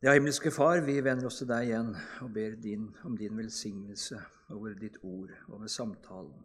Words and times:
Ja, 0.00 0.14
himmelske 0.16 0.48
Far, 0.48 0.78
vi 0.80 0.94
vender 1.04 1.28
oss 1.28 1.42
til 1.42 1.48
deg 1.50 1.66
igjen 1.66 1.88
og 2.24 2.30
ber 2.32 2.54
din, 2.56 2.86
om 3.04 3.18
din 3.20 3.34
velsignelse 3.36 4.16
over 4.48 4.72
ditt 4.80 4.96
ord, 5.04 5.34
over 5.52 5.68
samtalen. 5.68 6.38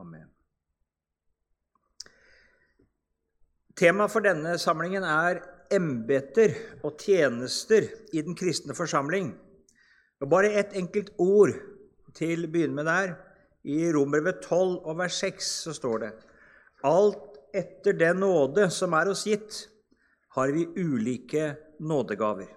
Amen. 0.00 0.24
Temaet 3.76 4.16
for 4.16 4.24
denne 4.24 4.56
samlingen 4.56 5.04
er 5.04 5.42
embeter 5.68 6.56
og 6.80 6.96
tjenester 7.04 7.92
i 8.16 8.24
den 8.24 8.32
kristne 8.32 8.72
forsamling. 8.72 9.34
Og 10.24 10.32
Bare 10.32 10.56
ett 10.64 10.72
enkelt 10.80 11.12
ord 11.20 11.52
til 12.16 12.48
å 12.48 12.54
begynne 12.56 12.80
med 12.80 12.88
der. 12.88 13.18
I 13.68 13.82
Romerbrevet 13.92 14.46
12 14.48 14.78
og 14.80 15.02
vers 15.04 15.20
6 15.28 15.56
så 15.68 15.76
står 15.76 16.06
det 16.08 16.14
Alt 16.88 17.42
etter 17.52 18.00
den 18.00 18.24
nåde 18.24 18.70
som 18.72 18.96
er 18.96 19.12
oss 19.12 19.28
gitt, 19.28 19.66
har 20.40 20.56
vi 20.56 20.70
ulike 20.80 21.58
nådegaver. 21.80 22.48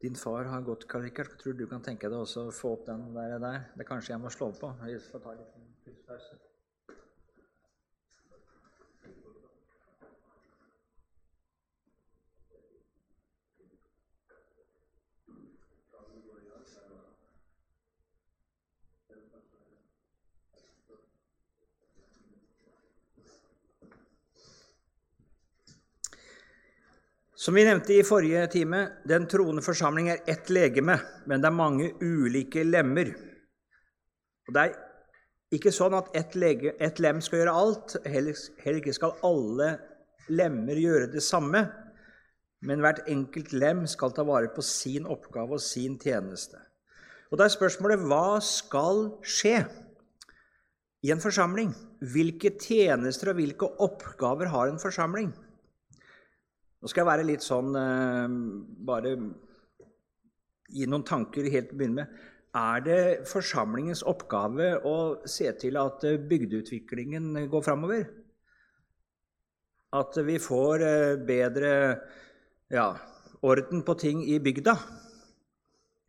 Din 0.00 0.14
far 0.14 0.44
har 0.44 0.60
gått, 0.60 0.88
Karl 0.88 1.02
Rikard. 1.02 1.38
Tror 1.38 1.52
du 1.52 1.66
kan 1.66 1.82
tenke 1.82 2.10
deg 2.12 2.18
å 2.20 2.50
få 2.52 2.74
opp 2.76 2.84
den 2.86 3.08
der? 3.14 3.38
der? 3.40 3.62
Det 3.74 3.88
kanskje 3.88 4.12
jeg 4.12 4.22
må 4.22 4.30
slå 4.30 4.52
på. 4.52 4.74
Jeg 4.84 5.00
får 5.08 5.24
ta 5.24 5.32
litt 5.38 6.04
pause. 6.06 6.45
Som 27.46 27.54
vi 27.54 27.62
nevnte 27.62 27.94
i 27.94 28.02
forrige 28.02 28.40
time, 28.50 28.78
den 29.06 29.28
troende 29.30 29.62
forsamling 29.62 30.08
er 30.10 30.24
ett 30.26 30.48
legeme, 30.50 30.96
men 31.30 31.38
det 31.38 31.46
er 31.46 31.54
mange 31.54 31.92
ulike 32.02 32.64
lemmer. 32.66 33.12
Og 34.48 34.56
Det 34.56 34.64
er 34.64 35.54
ikke 35.54 35.70
sånn 35.70 35.94
at 35.94 36.10
ett, 36.18 36.34
lege, 36.34 36.72
lem 36.98 37.20
skal 37.22 37.38
gjøre 37.38 37.54
alt. 37.54 37.94
Heller, 38.02 38.42
heller 38.64 38.80
ikke 38.82 38.96
skal 38.98 39.14
alle 39.30 39.70
lemmer 40.26 40.74
gjøre 40.74 41.12
det 41.14 41.22
samme. 41.22 41.62
Men 42.66 42.82
hvert 42.82 43.06
enkelt 43.06 43.54
lem 43.54 43.86
skal 43.86 44.10
ta 44.10 44.26
vare 44.26 44.50
på 44.50 44.66
sin 44.66 45.06
oppgave 45.06 45.60
og 45.60 45.62
sin 45.62 46.00
tjeneste. 46.02 46.58
Og 47.30 47.38
da 47.38 47.46
er 47.46 47.54
spørsmålet 47.54 48.02
hva 48.10 48.40
skal 48.42 49.20
skje 49.22 49.60
i 51.06 51.14
en 51.14 51.22
forsamling? 51.22 51.70
Hvilke 52.02 52.56
tjenester 52.58 53.30
og 53.30 53.38
hvilke 53.38 53.70
oppgaver 53.86 54.50
har 54.50 54.66
en 54.66 54.82
forsamling? 54.82 55.30
Nå 56.86 56.90
skal 56.92 57.02
jeg 57.02 57.08
være 57.08 57.22
litt 57.26 57.42
sånn 57.42 57.74
eh, 57.74 58.34
Bare 58.86 59.12
gi 60.70 60.86
noen 60.86 61.02
tanker 61.08 61.48
helt 61.50 61.72
til 61.72 61.74
å 61.74 61.78
begynne 61.80 62.04
med. 62.04 62.20
Er 62.54 62.84
det 62.84 62.98
forsamlingens 63.26 64.04
oppgave 64.06 64.68
å 64.86 64.92
se 65.26 65.50
til 65.58 65.80
at 65.82 66.06
eh, 66.06 66.20
bygdeutviklingen 66.30 67.48
går 67.50 67.64
framover? 67.66 68.06
At 69.98 70.20
vi 70.30 70.38
får 70.38 70.86
eh, 70.86 71.16
bedre 71.26 71.74
ja, 72.70 72.86
orden 73.42 73.82
på 73.82 73.98
ting 73.98 74.22
i 74.22 74.38
bygda? 74.46 74.78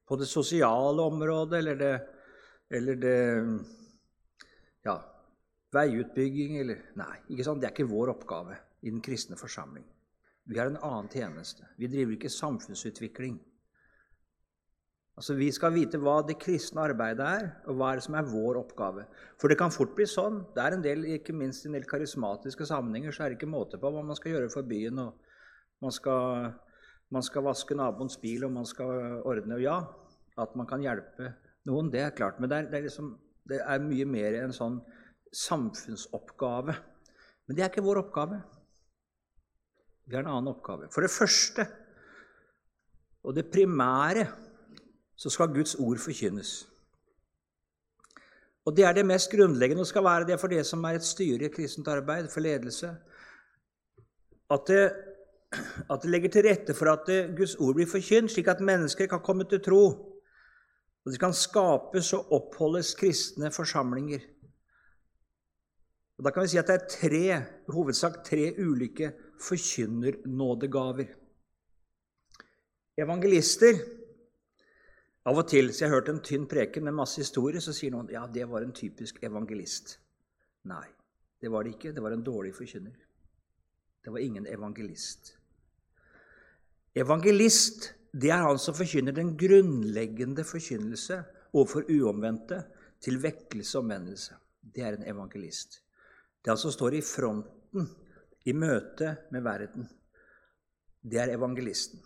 På 0.05 0.21
det 0.21 0.29
sosiale 0.29 1.09
området 1.09 1.63
eller 1.63 1.81
det, 1.81 1.93
eller 2.69 3.01
det 3.01 3.17
ja, 4.85 4.99
veiutbygging 5.73 6.61
eller 6.61 6.89
Nei, 7.01 7.13
det 7.33 7.49
er 7.49 7.71
ikke 7.73 7.89
vår 7.97 8.19
oppgave 8.19 8.61
i 8.85 8.93
den 8.93 9.01
kristne 9.01 9.41
forsamling. 9.41 9.96
Vi 10.47 10.59
har 10.59 10.69
en 10.71 10.79
annen 10.79 11.09
tjeneste. 11.11 11.65
Vi 11.77 11.89
driver 11.91 12.15
ikke 12.15 12.31
samfunnsutvikling. 12.31 13.37
Altså, 15.17 15.33
Vi 15.33 15.49
skal 15.51 15.73
vite 15.73 15.97
hva 15.97 16.19
det 16.25 16.37
kristne 16.39 16.83
arbeidet 16.85 17.25
er, 17.25 17.47
og 17.65 17.79
hva 17.79 17.89
er 17.91 17.99
det 17.99 18.05
som 18.05 18.15
er 18.15 18.29
vår 18.29 18.59
oppgave. 18.61 19.07
For 19.41 19.49
det 19.49 19.57
kan 19.57 19.73
fort 19.73 19.95
bli 19.97 20.05
sånn. 20.07 20.43
Det 20.55 20.63
er 20.63 20.75
en 20.75 20.85
del, 20.85 21.07
ikke 21.17 21.33
minst 21.35 21.65
i 21.65 21.71
en 21.71 21.77
del 21.77 21.87
karismatiske 21.89 22.67
sammenhenger 22.69 23.15
så 23.15 23.25
er 23.25 23.33
det 23.33 23.39
ikke 23.39 23.49
måte 23.49 23.79
på 23.81 23.91
hva 23.91 24.03
man 24.05 24.19
skal 24.19 24.35
gjøre 24.35 24.51
for 24.53 24.67
byen. 24.67 25.01
og 25.01 25.81
Man 25.81 25.91
skal, 25.91 26.53
man 27.09 27.25
skal 27.25 27.47
vaske 27.49 27.75
naboens 27.75 28.19
bil, 28.21 28.45
og 28.45 28.53
man 28.53 28.69
skal 28.69 29.23
ordne 29.25 29.57
og 29.57 29.65
Ja, 29.65 29.79
at 30.37 30.55
man 30.55 30.69
kan 30.69 30.85
hjelpe 30.85 31.33
noen, 31.65 31.89
det 31.91 32.05
er 32.05 32.15
klart. 32.15 32.39
Men 32.39 32.49
det 32.49 32.57
er, 32.57 32.69
det 32.69 32.77
er, 32.77 32.85
liksom, 32.85 33.17
det 33.49 33.59
er 33.65 33.83
mye 33.83 34.05
mer 34.05 34.37
en 34.43 34.53
sånn 34.53 34.79
samfunnsoppgave. 35.33 36.77
Men 37.47 37.57
det 37.57 37.65
er 37.65 37.73
ikke 37.73 37.83
vår 37.83 38.05
oppgave. 38.05 38.39
Vi 40.07 40.15
har 40.15 40.23
en 40.23 40.31
annen 40.31 40.53
oppgave. 40.53 40.87
For 40.93 41.03
det 41.03 41.11
første, 41.11 41.67
og 43.23 43.35
det 43.35 43.51
primære, 43.51 44.27
så 45.15 45.29
skal 45.29 45.51
Guds 45.53 45.75
ord 45.75 45.99
forkynnes. 45.99 46.67
Og 48.67 48.75
Det 48.75 48.83
er 48.83 48.93
det 48.93 49.05
mest 49.05 49.31
grunnleggende, 49.31 49.81
og 49.81 49.87
skal 49.87 50.03
være 50.03 50.27
det 50.27 50.39
for 50.39 50.47
det 50.47 50.65
som 50.65 50.83
er 50.83 50.97
et 50.97 51.03
styre 51.03 51.45
i 51.47 51.49
kristent 51.49 51.87
arbeid, 51.87 52.27
for 52.29 52.39
ledelse. 52.39 52.89
At 54.51 54.67
det, 54.67 54.91
at 55.89 56.01
det 56.03 56.09
legger 56.11 56.29
til 56.29 56.43
rette 56.49 56.73
for 56.73 56.91
at 56.91 57.07
det, 57.07 57.37
Guds 57.37 57.55
ord 57.55 57.75
blir 57.75 57.87
forkynt, 57.87 58.31
slik 58.31 58.47
at 58.47 58.59
mennesker 58.59 59.07
kan 59.07 59.23
komme 59.23 59.43
til 59.43 59.63
tro. 59.63 59.83
Og 61.05 61.11
det 61.11 61.19
kan 61.19 61.33
skapes 61.33 62.13
og 62.13 62.31
oppholdes 62.31 62.95
kristne 62.95 63.51
forsamlinger. 63.51 64.19
Og 66.17 66.25
Da 66.25 66.31
kan 66.33 66.43
vi 66.43 66.49
si 66.49 66.57
at 66.57 66.67
det 66.67 66.75
er 66.75 66.89
tre, 66.89 67.23
i 67.37 67.71
hovedsak 67.71 68.23
tre 68.25 68.49
ulike 68.57 69.11
forkynnernådegaver. 69.41 71.13
Evangelister 72.97 73.77
Av 75.27 75.37
og 75.37 75.49
til 75.51 75.73
så 75.73 75.83
jeg 75.83 75.91
har 75.91 75.99
hørt 75.99 76.09
en 76.09 76.21
tynn 76.23 76.45
preken 76.47 76.85
med 76.87 76.95
masse 76.95 77.19
historier, 77.19 77.59
så 77.59 77.73
sier 77.75 77.91
noen 77.91 78.07
ja, 78.09 78.23
det 78.31 78.45
var 78.47 78.63
en 78.63 78.71
typisk 78.71 79.19
evangelist. 79.27 79.97
Nei, 80.71 80.85
det 81.43 81.51
var 81.51 81.65
det 81.67 81.73
ikke. 81.75 81.91
Det 81.91 82.03
var 82.03 82.15
en 82.15 82.23
dårlig 82.23 82.53
forkynner. 82.55 82.95
Det 84.03 84.13
var 84.13 84.23
ingen 84.23 84.47
evangelist. 84.47 85.33
Evangelist 86.95 87.91
det 88.15 88.31
er 88.31 88.45
han 88.47 88.59
som 88.59 88.75
forkynner 88.77 89.13
den 89.13 89.35
grunnleggende 89.37 90.45
forkynnelse 90.47 91.19
overfor 91.51 91.91
uomvendte 91.91 92.63
til 93.03 93.19
vekkelse 93.21 93.77
og 93.77 93.83
omvendelse. 93.83 94.39
Det 94.63 94.83
er 94.83 94.95
en 94.95 95.05
evangelist. 95.11 95.81
Det 96.47 96.53
altså 96.53 96.69
står 96.71 96.93
i 96.95 97.03
fronten 97.03 97.89
i 98.47 98.53
møte 98.55 99.09
med 99.35 99.43
verden. 99.43 99.83
Det 101.03 101.19
er 101.19 101.33
evangelisten. 101.33 101.99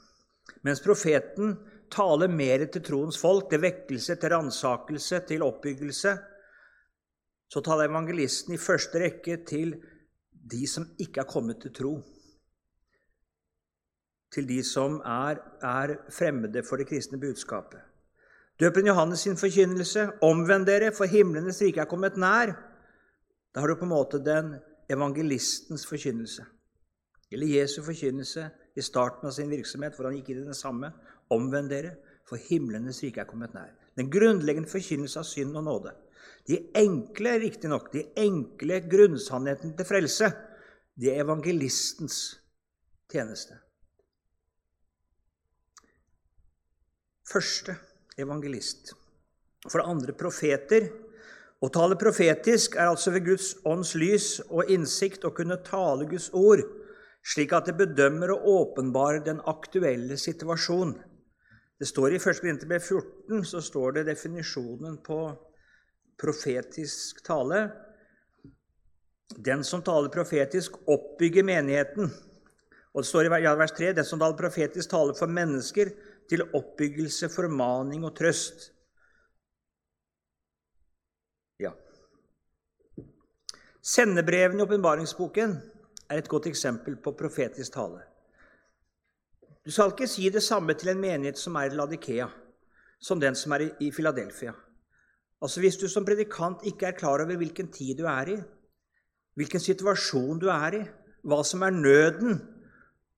Mens 0.66 0.80
profeten 0.82 1.52
taler 1.94 2.32
mer 2.34 2.64
til 2.74 2.82
troens 2.82 3.20
folk, 3.22 3.52
til 3.52 3.62
vekkelse, 3.62 4.16
til 4.18 4.34
ransakelse, 4.34 5.20
til 5.30 5.46
oppbyggelse, 5.46 6.14
så 7.54 7.62
taler 7.62 7.92
evangelisten 7.92 8.56
i 8.56 8.58
første 8.64 9.04
rekke 9.04 9.38
til 9.46 9.76
de 10.32 10.64
som 10.74 10.90
ikke 10.98 11.22
er 11.22 11.30
kommet 11.30 11.62
til 11.62 11.76
tro. 11.78 11.94
Til 14.34 14.50
de 14.50 14.58
som 14.66 14.98
er, 15.06 15.38
er 15.62 15.96
fremmede 16.10 16.66
for 16.66 16.82
det 16.82 16.90
kristne 16.90 17.22
budskapet. 17.22 17.86
Døpen 18.58 18.90
Johannes 18.90 19.22
sin 19.22 19.38
forkynnelse, 19.38 20.10
omvend 20.26 20.66
dere, 20.66 20.90
for 20.98 21.06
himlenes 21.06 21.62
rike 21.62 21.86
er 21.86 21.94
kommet 21.94 22.18
nær. 22.18 22.71
Da 23.52 23.62
har 23.62 23.68
du 23.68 23.76
på 23.76 23.88
en 23.88 23.94
måte 23.94 24.20
den 24.24 24.56
evangelistens 24.92 25.86
forkynnelse. 25.88 26.46
Eller 27.32 27.48
Jesu 27.48 27.82
forkynnelse 27.84 28.50
i 28.76 28.84
starten 28.84 29.28
av 29.28 29.36
sin 29.36 29.52
virksomhet, 29.52 29.96
hvor 29.96 30.10
han 30.10 30.18
gikk 30.20 30.32
inn 30.32 30.44
i 30.44 30.50
den 30.50 30.58
samme. 30.58 30.92
Omvend 31.32 31.72
dere, 31.72 31.96
for 32.28 32.40
himlenes 32.40 33.02
rike 33.04 33.24
er 33.24 33.30
kommet 33.30 33.56
nær. 33.56 33.72
Den 33.96 34.12
grunnleggende 34.12 34.72
forkynnelse 34.72 35.20
av 35.20 35.28
synd 35.28 35.56
og 35.60 35.66
nåde. 35.68 35.94
De 36.48 36.58
enkle, 36.80 37.38
riktignok, 37.44 37.92
de 37.94 38.06
enkle 38.20 38.82
grunnsannhetene 38.92 39.76
til 39.78 39.88
frelse, 39.88 40.32
det 41.00 41.12
er 41.14 41.24
evangelistens 41.24 42.18
tjeneste. 43.12 43.58
Første 47.32 47.78
evangelist. 48.20 48.94
For 49.68 49.80
det 49.80 49.88
andre 49.88 50.16
profeter 50.18 50.90
å 51.62 51.70
tale 51.70 51.98
profetisk 52.02 52.76
er 52.76 52.90
altså 52.90 53.14
ved 53.14 53.28
Guds 53.28 53.52
ånds 53.70 53.94
lys 53.94 54.40
og 54.50 54.72
innsikt 54.74 55.28
å 55.28 55.34
kunne 55.38 55.60
tale 55.62 56.08
Guds 56.10 56.32
ord, 56.34 56.64
slik 57.22 57.54
at 57.54 57.70
det 57.70 57.78
bedømmer 57.78 58.34
og 58.34 58.48
åpenbarer 58.56 59.22
den 59.28 59.44
aktuelle 59.46 60.18
situasjonen. 60.18 60.96
Det 61.78 61.88
står 61.90 62.14
I 62.14 62.18
1. 62.22 62.42
Korinterbrev 62.42 62.82
14 62.82 63.46
så 63.52 63.62
står 63.62 63.96
det 63.96 64.08
definisjonen 64.10 65.00
på 65.06 65.20
profetisk 66.22 67.24
tale. 67.26 67.64
Den 69.38 69.64
som 69.66 69.82
taler 69.86 70.14
profetisk, 70.14 70.82
oppbygger 70.86 71.46
menigheten. 71.46 72.12
Og 72.92 73.02
det 73.02 73.10
står 73.10 73.30
i 73.30 73.32
vers 73.32 73.74
3.: 73.78 73.94
Den 73.98 74.06
som 74.06 74.20
taler 74.20 74.38
profetisk, 74.38 74.90
taler 74.90 75.18
for 75.18 75.32
mennesker 75.32 75.94
til 76.30 76.44
oppbyggelse, 76.54 77.30
formaning 77.34 78.06
og 78.06 78.16
trøst. 78.18 78.70
Sendebrevene 83.82 84.62
i 84.62 84.66
åpenbaringsboken 84.68 85.54
er 86.10 86.20
et 86.22 86.28
godt 86.30 86.46
eksempel 86.46 87.00
på 87.02 87.16
profetisk 87.18 87.74
tale. 87.74 88.04
Du 89.66 89.72
skal 89.74 89.90
ikke 89.90 90.10
si 90.10 90.30
det 90.30 90.44
samme 90.46 90.76
til 90.78 90.92
en 90.92 91.02
menighet 91.02 91.40
som 91.42 91.58
er 91.58 91.72
i 91.72 91.78
Ladikea, 91.78 92.28
som 93.02 93.20
den 93.20 93.36
som 93.36 93.56
er 93.58 93.72
i 93.82 93.90
Filadelfia. 93.92 94.54
Altså 95.42 95.60
Hvis 95.60 95.78
du 95.82 95.88
som 95.90 96.06
predikant 96.06 96.62
ikke 96.64 96.86
er 96.86 96.98
klar 96.98 97.26
over 97.26 97.38
hvilken 97.38 97.72
tid 97.74 97.98
du 97.98 98.06
er 98.06 98.30
i, 98.30 98.38
hvilken 99.36 99.60
situasjon 99.60 100.40
du 100.40 100.48
er 100.54 100.78
i, 100.78 100.84
hva 101.26 101.42
som 101.44 101.62
er 101.62 101.74
nøden 101.74 102.42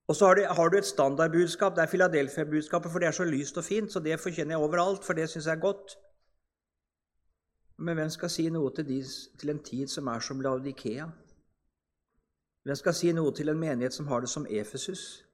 Og 0.08 0.16
så 0.16 0.26
har 0.26 0.34
du, 0.34 0.42
har 0.44 0.68
du 0.68 0.76
et 0.76 0.84
standardbudskap. 0.84 1.76
Det 1.76 1.82
er 1.82 1.86
Filadelfia-budskapet, 1.88 2.92
for 2.92 2.98
det 2.98 3.06
er 3.08 3.12
så 3.16 3.24
lyst 3.24 3.56
og 3.56 3.64
fint, 3.64 3.92
så 3.92 4.00
det 4.00 4.20
forkjenner 4.20 4.52
jeg 4.52 4.60
overalt, 4.60 5.04
for 5.04 5.16
det 5.16 5.30
syns 5.30 5.46
jeg 5.46 5.56
er 5.56 5.60
godt. 5.60 5.94
Men 7.78 7.98
hvem 7.98 8.10
skal 8.10 8.30
si 8.30 8.46
noe 8.54 8.70
til, 8.74 8.86
de, 8.86 9.00
til 9.38 9.50
en 9.50 9.62
tid 9.64 9.90
som 9.90 10.08
er 10.12 10.22
som 10.22 10.40
Laudikea? 10.40 11.08
Hvem 12.64 12.78
skal 12.78 12.96
si 12.96 13.12
noe 13.12 13.32
til 13.34 13.50
en 13.50 13.60
menighet 13.60 13.96
som 13.96 14.06
har 14.08 14.22
det 14.24 14.30
som 14.30 14.46
Efesus? 14.46 15.24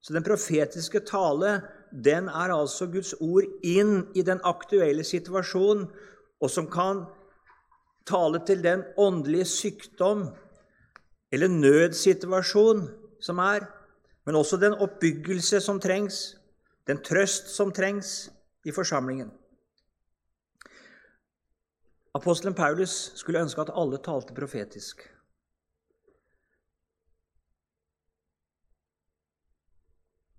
Så 0.00 0.14
den 0.16 0.24
profetiske 0.24 1.02
tale 1.04 1.60
den 1.92 2.28
er 2.28 2.54
altså 2.54 2.88
Guds 2.88 3.12
ord 3.20 3.44
inn 3.66 4.06
i 4.16 4.24
den 4.24 4.40
aktuelle 4.48 5.04
situasjonen, 5.04 5.88
og 6.40 6.50
som 6.50 6.70
kan 6.72 7.04
tale 8.08 8.40
til 8.46 8.62
den 8.64 8.86
åndelige 8.96 9.44
sykdom 9.44 10.30
eller 11.30 11.52
nødsituasjon 11.52 12.86
som 13.20 13.38
er, 13.44 13.66
men 14.26 14.38
også 14.38 14.56
den 14.56 14.72
oppbyggelse 14.72 15.60
som 15.60 15.80
trengs, 15.80 16.38
den 16.88 17.02
trøst 17.04 17.52
som 17.52 17.72
trengs 17.72 18.30
i 18.64 18.72
forsamlingen. 18.72 19.30
Apostelen 22.16 22.56
Paulus 22.58 23.12
skulle 23.14 23.42
ønske 23.44 23.62
at 23.62 23.70
alle 23.78 24.00
talte 24.02 24.34
profetisk. 24.34 25.04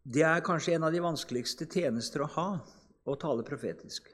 Det 0.03 0.23
er 0.27 0.44
kanskje 0.44 0.75
en 0.75 0.88
av 0.88 0.91
de 0.91 1.00
vanskeligste 1.03 1.68
tjenester 1.71 2.25
å 2.25 2.31
ha, 2.33 2.47
å 3.07 3.15
tale 3.21 3.45
profetisk. 3.47 4.09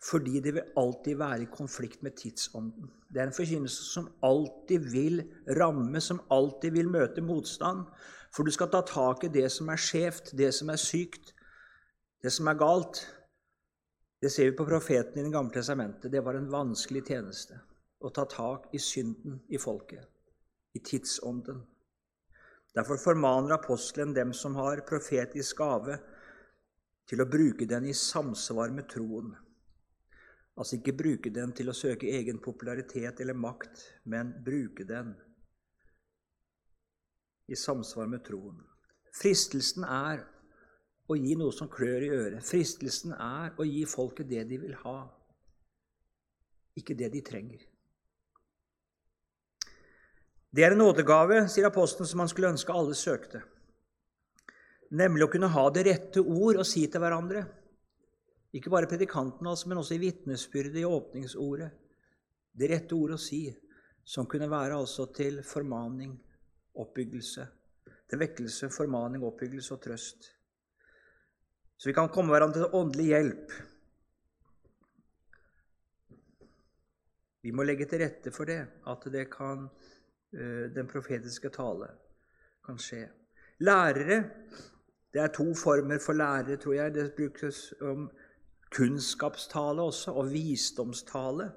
Fordi 0.00 0.40
det 0.44 0.54
vil 0.56 0.76
alltid 0.80 1.16
være 1.20 1.44
i 1.44 1.50
konflikt 1.52 2.02
med 2.04 2.16
tidsånden. 2.16 2.88
Det 3.08 3.20
er 3.20 3.28
en 3.28 3.36
forkynnelse 3.36 3.86
som 3.94 4.08
alltid 4.24 4.88
vil 4.92 5.22
ramme, 5.56 6.00
som 6.00 6.20
alltid 6.32 6.76
vil 6.76 6.88
møte 6.88 7.24
motstand. 7.24 7.86
For 8.32 8.44
du 8.44 8.52
skal 8.52 8.70
ta 8.72 8.80
tak 8.86 9.24
i 9.24 9.32
det 9.32 9.46
som 9.52 9.68
er 9.72 9.80
skjevt, 9.80 10.32
det 10.36 10.52
som 10.56 10.72
er 10.72 10.80
sykt, 10.80 11.34
det 12.24 12.32
som 12.32 12.48
er 12.48 12.60
galt. 12.60 13.04
Det 14.20 14.30
ser 14.30 14.50
vi 14.50 14.56
på 14.56 14.66
profeten 14.66 15.18
i 15.18 15.22
Det 15.22 15.32
gamle 15.32 15.52
testamentet. 15.52 16.12
Det 16.12 16.20
var 16.20 16.34
en 16.34 16.50
vanskelig 16.50 17.06
tjeneste 17.06 17.60
å 18.00 18.10
ta 18.10 18.24
tak 18.24 18.74
i 18.74 18.78
synden 18.78 19.40
i 19.48 19.58
folket, 19.58 20.08
i 20.72 20.80
tidsånden. 20.80 21.62
Derfor 22.74 22.96
formaner 22.96 23.56
apostelen 23.56 24.14
dem 24.14 24.32
som 24.32 24.54
har 24.56 24.84
profetisk 24.88 25.58
gave, 25.58 25.98
til 27.10 27.20
å 27.20 27.26
bruke 27.26 27.66
den 27.66 27.88
i 27.90 27.94
samsvar 27.96 28.70
med 28.70 28.86
troen. 28.88 29.32
Altså 30.54 30.76
ikke 30.76 30.94
bruke 30.94 31.32
den 31.34 31.52
til 31.56 31.72
å 31.72 31.74
søke 31.74 32.06
egen 32.06 32.38
popularitet 32.38 33.20
eller 33.20 33.34
makt, 33.34 33.82
men 34.04 34.30
bruke 34.44 34.84
den 34.86 35.16
i 37.50 37.56
samsvar 37.58 38.06
med 38.06 38.22
troen. 38.28 38.60
Fristelsen 39.16 39.84
er 39.84 40.22
å 41.10 41.16
gi 41.18 41.34
noe 41.38 41.54
som 41.54 41.68
klør 41.70 42.06
i 42.06 42.12
øret. 42.14 42.46
Fristelsen 42.46 43.16
er 43.16 43.56
å 43.58 43.66
gi 43.66 43.82
folket 43.88 44.28
det 44.30 44.44
de 44.50 44.60
vil 44.62 44.76
ha, 44.84 44.98
ikke 46.78 46.94
det 46.98 47.10
de 47.12 47.22
trenger. 47.26 47.66
Det 50.50 50.64
er 50.66 50.74
en 50.74 50.80
nådegave, 50.82 51.44
sier 51.50 51.68
apostelen, 51.68 52.08
som 52.10 52.22
han 52.22 52.30
skulle 52.30 52.50
ønske 52.50 52.74
alle 52.74 52.94
søkte. 52.98 53.42
Nemlig 54.98 55.26
å 55.26 55.30
kunne 55.30 55.50
ha 55.54 55.68
det 55.70 55.84
rette 55.86 56.22
ord 56.22 56.58
å 56.58 56.66
si 56.66 56.82
til 56.90 57.02
hverandre. 57.02 57.44
Ikke 58.58 58.72
bare 58.72 58.90
predikanten, 58.90 59.46
altså, 59.46 59.68
men 59.70 59.78
også 59.78 59.94
i 59.94 60.02
vitnesbyrdet, 60.02 60.80
i 60.82 60.88
åpningsordet. 60.88 61.70
Det 62.50 62.70
rette 62.72 62.96
ord 62.98 63.14
å 63.14 63.20
si, 63.22 63.44
som 64.02 64.26
kunne 64.26 64.50
være 64.50 64.74
altså 64.74 65.06
til 65.14 65.38
formaning, 65.46 66.16
oppbyggelse. 66.82 67.46
Til 68.10 68.18
vekkelse, 68.18 68.72
formaning, 68.74 69.22
oppbyggelse 69.22 69.76
og 69.76 69.82
trøst. 69.86 70.32
Så 71.80 71.88
vi 71.88 71.96
kan 71.96 72.12
komme 72.12 72.34
hverandre 72.34 72.66
til 72.66 72.76
åndelig 72.76 73.06
hjelp. 73.08 73.54
Vi 77.40 77.54
må 77.56 77.64
legge 77.64 77.88
til 77.88 78.04
rette 78.04 78.32
for 78.36 78.44
det, 78.44 78.60
at 78.84 79.06
det 79.08 79.30
kan 79.32 79.70
Eh, 80.32 80.70
den 80.74 80.86
profetiske 80.86 81.50
tale 81.50 81.88
kan 82.66 82.78
skje. 82.78 83.08
Lærere 83.60 84.24
Det 85.12 85.18
er 85.18 85.26
to 85.34 85.54
former 85.54 85.98
for 85.98 86.12
lærere, 86.12 86.56
tror 86.56 86.72
jeg. 86.72 86.94
Det 86.94 87.12
brukes 87.16 87.74
om 87.82 88.10
kunnskapstale 88.70 89.82
også, 89.82 90.12
og 90.12 90.30
visdomstale. 90.30 91.50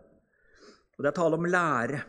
Og 0.97 1.03
det 1.03 1.07
er 1.07 1.11
tale 1.11 1.35
om 1.35 1.45
lære. 1.45 2.01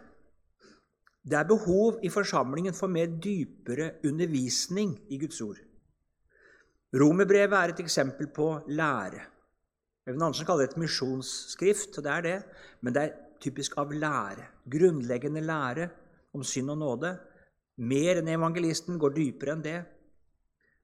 Det 1.23 1.33
er 1.33 1.45
behov 1.45 2.01
i 2.03 2.09
forsamlingen 2.09 2.75
for 2.75 2.87
mer 2.87 3.07
dypere 3.07 3.91
undervisning 4.05 4.99
i 5.13 5.19
Guds 5.19 5.41
ord. 5.41 5.59
Romerbrevet 6.95 7.57
er 7.59 7.73
et 7.73 7.81
eksempel 7.83 8.29
på 8.31 8.49
lære. 8.71 9.23
Even 10.07 10.23
Andersen 10.23 10.47
kaller 10.47 10.67
det 10.67 10.75
et 10.75 10.83
misjonsskrift, 10.83 11.97
og 11.99 12.05
det 12.05 12.13
er 12.13 12.23
det, 12.23 12.37
men 12.83 12.95
det 12.95 13.03
er 13.03 13.15
typisk 13.43 13.79
av 13.81 13.93
lære. 13.93 14.47
Grunnleggende 14.71 15.43
lære 15.43 15.89
om 16.35 16.45
synd 16.45 16.71
og 16.71 16.79
nåde. 16.79 17.15
Mer 17.83 18.21
enn 18.21 18.31
evangelisten, 18.31 19.01
går 19.01 19.17
dypere 19.17 19.57
enn 19.57 19.65
det. 19.65 19.81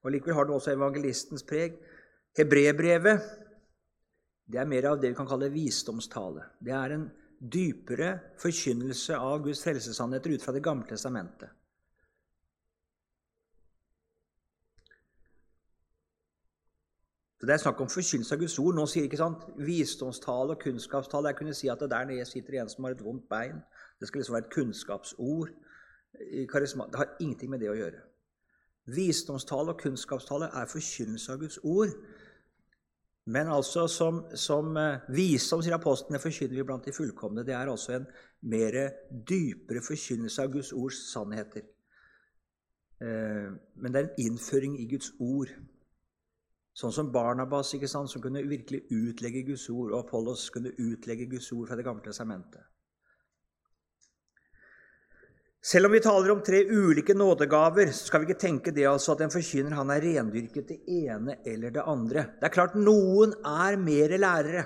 Og 0.02 0.10
Likevel 0.10 0.34
har 0.34 0.48
det 0.48 0.56
også 0.56 0.74
evangelistens 0.74 1.46
preg. 1.46 1.76
Hebrebrevet 2.38 3.22
det 4.50 4.58
er 4.58 4.66
mer 4.66 4.88
av 4.90 4.98
det 4.98 5.12
vi 5.12 5.18
kan 5.18 5.28
kalle 5.30 5.50
visdomstale. 5.52 6.48
Det 6.58 6.74
er 6.74 6.96
en 6.96 7.06
dypere 7.38 8.10
forkynnelse 8.40 9.14
av 9.14 9.44
Guds 9.44 9.62
frelsessannheter 9.62 10.34
ut 10.34 10.42
fra 10.42 10.54
Det 10.56 10.62
gamle 10.64 10.88
testamentet. 10.88 11.52
Så 17.40 17.46
Det 17.46 17.52
er 17.54 17.62
snakk 17.62 17.80
om 17.80 17.88
forkynnelse 17.88 18.34
av 18.34 18.40
Guds 18.40 18.58
ord. 18.58 18.74
Nå 18.76 18.82
sier 18.86 19.06
ikke 19.08 19.16
sant, 19.16 19.46
visdomstale 19.56 20.52
og 20.52 20.60
kunnskapstale. 20.60 21.30
Jeg 21.30 21.36
kunne 21.38 21.54
si 21.56 21.70
at 21.72 21.80
det 21.80 21.88
der 21.90 22.04
nede 22.04 22.24
sitter 22.28 22.60
en 22.60 22.68
som 22.68 22.84
har 22.84 22.92
et 22.92 23.04
vondt 23.04 23.28
bein. 23.32 23.62
Det 24.00 24.08
skal 24.08 24.20
liksom 24.20 24.34
være 24.34 24.44
et 24.44 24.52
kunnskapsord. 24.52 25.54
Det 26.12 26.98
har 27.00 27.16
ingenting 27.20 27.50
med 27.50 27.64
det 27.64 27.70
å 27.72 27.78
gjøre. 27.78 28.02
Visdomstale 28.92 29.72
og 29.72 29.80
kunnskapstale 29.80 30.50
er 30.52 30.68
forkynnelse 30.68 31.32
av 31.32 31.40
Guds 31.40 31.58
ord. 31.64 31.96
Men 33.26 33.48
altså 33.48 33.86
som, 33.88 34.20
som 34.34 34.76
uh, 34.76 35.00
visdom, 35.08 35.62
sier 35.62 35.78
apostlene, 35.78 36.20
forkynner 36.20 36.60
vi 36.60 36.68
blant 36.68 36.84
de 36.84 36.92
fullkomne. 36.92 37.44
Det 37.46 37.56
er 37.56 37.72
altså 37.72 37.96
en 37.96 38.08
mer 38.52 38.80
dypere 39.28 39.80
forkynnelse 39.86 40.44
av 40.44 40.52
Guds 40.52 40.72
ords 40.76 41.00
sannheter. 41.08 41.64
Uh, 43.00 43.56
men 43.80 43.92
det 43.92 44.00
er 44.00 44.08
en 44.08 44.24
innføring 44.28 44.76
i 44.80 44.88
Guds 44.92 45.14
ord. 45.20 45.56
Sånn 46.76 46.94
som 46.94 47.10
Barnabas, 47.12 47.74
ikke 47.74 47.88
sant, 47.90 48.10
som 48.10 48.22
kunne 48.22 48.44
virkelig 48.46 48.84
utlegge 48.94 49.42
Guds 49.48 49.66
ord, 49.72 49.90
og 49.90 50.04
Apollos 50.04 50.48
kunne 50.54 50.72
utlegge 50.78 51.26
Guds 51.30 51.50
ord 51.52 51.68
fra 51.68 51.78
Det 51.78 51.86
gamle 51.86 52.04
testamentet. 52.04 52.62
Selv 55.60 55.90
om 55.90 55.92
vi 55.92 56.00
taler 56.00 56.30
om 56.32 56.40
tre 56.40 56.62
ulike 56.64 57.12
nådegaver, 57.12 57.90
så 57.92 58.06
skal 58.06 58.22
vi 58.22 58.30
ikke 58.30 58.40
tenke 58.40 58.72
det 58.72 58.86
altså 58.88 59.12
at 59.12 59.26
en 59.26 59.32
forkynner 59.32 59.76
han 59.76 59.90
er 59.92 60.00
rendyrket 60.06 60.70
det 60.70 60.78
ene 60.88 61.36
eller 61.44 61.74
det 61.74 61.84
andre. 61.84 62.22
Det 62.40 62.48
er 62.48 62.54
klart 62.54 62.78
noen 62.80 63.34
er 63.44 63.76
mer 63.76 64.14
lærere. 64.16 64.62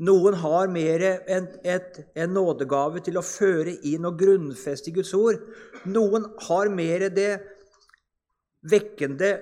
Noen 0.00 0.38
har 0.40 0.70
mer 0.72 1.04
en, 1.28 1.50
en 1.68 2.32
nådegave 2.32 3.02
til 3.04 3.20
å 3.20 3.26
føre 3.26 3.74
inn 3.90 4.08
og 4.08 4.16
grunnfeste 4.22 4.94
Guds 4.96 5.12
ord. 5.18 5.42
Noen 5.84 6.24
har 6.46 6.72
mer 6.72 7.04
det 7.12 7.34
vekkende, 8.72 9.34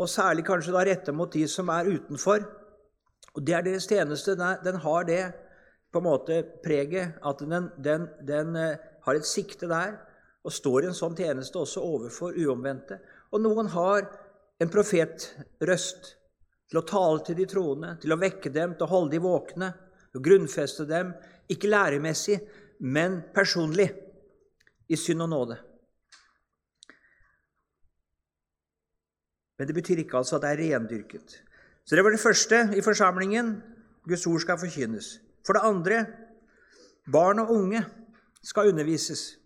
og 0.00 0.08
særlig 0.08 0.46
kanskje 0.48 0.72
da 0.74 0.84
rette 0.86 1.12
mot 1.12 1.32
de 1.32 1.44
som 1.48 1.68
er 1.72 1.90
utenfor. 1.92 2.44
Og 3.36 3.44
Det 3.46 3.54
er 3.54 3.62
deres 3.62 3.86
tjeneste. 3.86 4.34
Den 4.64 4.80
har 4.82 5.04
det 5.04 5.22
på 5.92 6.00
en 6.00 6.06
måte 6.06 6.42
preget 6.64 7.18
at 7.26 7.42
den, 7.44 7.68
den, 7.76 8.08
den 8.26 8.56
eh, 8.56 8.78
har 9.04 9.14
et 9.14 9.26
sikte 9.26 9.68
der 9.68 9.98
og 10.44 10.54
står 10.54 10.84
i 10.84 10.88
en 10.88 10.96
sånn 10.96 11.16
tjeneste 11.18 11.58
også 11.58 11.82
overfor 11.84 12.36
uomvendte. 12.38 13.00
Og 13.34 13.42
noen 13.42 13.68
har 13.74 14.06
en 14.60 14.72
profetrøst 14.72 16.14
til 16.70 16.80
å 16.80 16.86
tale 16.86 17.24
til 17.26 17.36
de 17.36 17.46
troende, 17.50 17.96
til 18.00 18.14
å 18.14 18.20
vekke 18.20 18.52
dem, 18.54 18.76
til 18.76 18.86
å 18.86 18.92
holde 18.92 19.16
dem 19.16 19.26
våkne, 19.26 19.72
til 20.10 20.20
å 20.20 20.24
grunnfeste 20.24 20.86
dem, 20.88 21.12
ikke 21.50 21.70
læremessig, 21.70 22.38
men 22.80 23.20
personlig, 23.34 23.90
i 24.90 24.96
synd 24.98 25.26
og 25.26 25.30
nåde. 25.30 25.56
Men 29.60 29.68
det 29.68 29.74
betyr 29.76 30.00
ikke 30.00 30.16
altså 30.16 30.38
at 30.38 30.46
det 30.46 30.50
er 30.54 30.60
rendyrket. 30.72 31.34
Så 31.84 31.96
det 31.96 32.04
var 32.04 32.14
det 32.14 32.20
første 32.20 32.62
i 32.72 32.80
forsamlingen. 32.80 33.58
Guds 34.08 34.26
ord 34.26 34.40
skal 34.40 34.56
forkynnes. 34.56 35.18
For 35.44 35.52
det 35.52 35.60
andre 35.68 36.06
barn 37.12 37.38
og 37.38 37.50
unge 37.52 37.82
skal 38.42 38.70
undervises. 38.72 39.36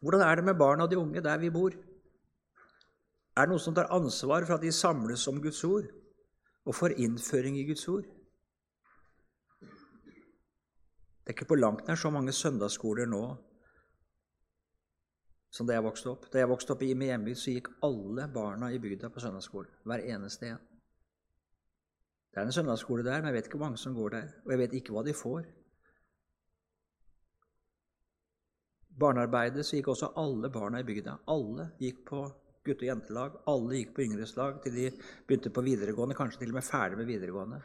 Hvordan 0.00 0.24
er 0.24 0.34
det 0.34 0.44
med 0.44 0.54
barna 0.54 0.86
og 0.86 0.90
de 0.90 0.98
unge 0.98 1.20
der 1.20 1.36
vi 1.38 1.50
bor? 1.50 1.76
Er 3.36 3.44
det 3.44 3.52
noen 3.52 3.60
som 3.60 3.76
tar 3.76 3.92
ansvar 3.92 4.48
for 4.48 4.56
at 4.56 4.64
de 4.64 4.72
samles 4.72 5.26
om 5.28 5.42
Guds 5.42 5.60
ord 5.68 5.92
og 6.64 6.74
får 6.74 6.96
innføring 6.96 7.60
i 7.60 7.66
Guds 7.68 7.84
ord? 7.88 8.08
Det 11.20 11.28
er 11.28 11.36
ikke 11.36 11.52
på 11.52 11.60
langt 11.60 11.84
nær 11.88 12.00
så 12.00 12.08
mange 12.10 12.32
søndagsskoler 12.32 13.04
nå 13.04 13.36
som 15.50 15.66
da 15.66 15.76
jeg 15.76 15.84
vokste 15.84 16.10
opp. 16.12 16.26
Da 16.32 16.42
jeg 16.42 16.50
vokste 16.50 16.74
opp 16.74 16.82
i 16.86 16.92
min 16.94 17.10
hjemby, 17.10 17.34
så 17.34 17.54
gikk 17.54 17.72
alle 17.86 18.26
barna 18.32 18.70
i 18.72 18.78
bygda 18.82 19.10
på 19.10 19.22
søndagsskole. 19.22 19.70
Hver 19.84 20.04
eneste 20.14 20.52
en. 20.52 20.66
Det 22.30 22.38
er 22.38 22.46
en 22.46 22.54
søndagsskole 22.54 23.02
der, 23.02 23.18
men 23.18 23.32
jeg 23.32 23.40
vet 23.40 23.48
ikke 23.48 23.58
hvor 23.58 23.66
mange 23.66 23.82
som 23.82 23.96
går 23.96 24.14
der. 24.14 24.28
Og 24.44 24.52
jeg 24.54 24.62
vet 24.62 24.76
ikke 24.78 24.94
hva 24.94 25.02
de 25.06 25.16
får. 25.16 25.48
Barnearbeidet 29.00 29.64
så 29.66 29.78
gikk 29.78 29.90
også 29.90 30.12
alle 30.20 30.50
barna 30.52 30.82
i 30.82 30.86
bygda. 30.86 31.16
Alle 31.34 31.70
gikk 31.80 32.04
på 32.06 32.22
gutte- 32.66 32.84
og 32.84 32.90
jentelag. 32.92 33.38
Alle 33.50 33.80
gikk 33.80 33.94
på 33.96 34.04
yngreslag 34.06 34.60
til 34.62 34.76
de 34.76 34.90
begynte 35.26 35.50
på 35.50 35.64
videregående, 35.66 36.14
kanskje 36.14 36.44
til 36.44 36.52
og 36.54 36.60
med 36.60 36.68
ferdig 36.68 37.00
med 37.00 37.10
videregående. 37.10 37.62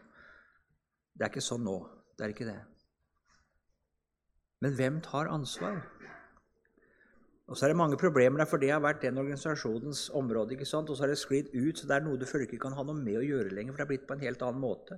Det 1.13 1.27
er 1.27 1.33
ikke 1.33 1.45
sånn 1.45 1.65
nå. 1.67 1.77
Det 2.17 2.25
er 2.25 2.33
ikke 2.33 2.49
det. 2.49 2.61
Men 4.63 4.73
hvem 4.79 5.01
tar 5.05 5.29
ansvar? 5.29 5.83
Og 7.45 7.57
så 7.57 7.67
er 7.67 7.71
det 7.71 7.77
mange 7.77 7.97
problemer 8.01 8.41
der, 8.41 8.49
for 8.49 8.61
det 8.61 8.71
har 8.73 8.81
vært 8.81 9.03
den 9.03 9.19
organisasjonens 9.21 10.07
område. 10.17 10.55
ikke 10.55 10.65
sant? 10.65 10.89
Og 10.89 10.97
så 10.97 11.05
har 11.05 11.11
det 11.13 11.19
sklidd 11.21 11.51
ut, 11.53 11.77
så 11.77 11.87
det 11.87 11.95
er 11.95 12.05
noe 12.05 12.17
du 12.17 12.25
føler 12.25 12.47
ikke 12.47 12.63
kan 12.63 12.73
ha 12.73 12.83
noe 12.83 12.97
med 12.97 13.19
å 13.19 13.25
gjøre 13.25 13.53
lenger. 13.53 13.73
For 13.73 13.81
det 13.81 13.85
er 13.85 13.91
blitt 13.91 14.07
på 14.09 14.15
en 14.17 14.23
helt 14.25 14.45
annen 14.45 14.63
måte. 14.63 14.97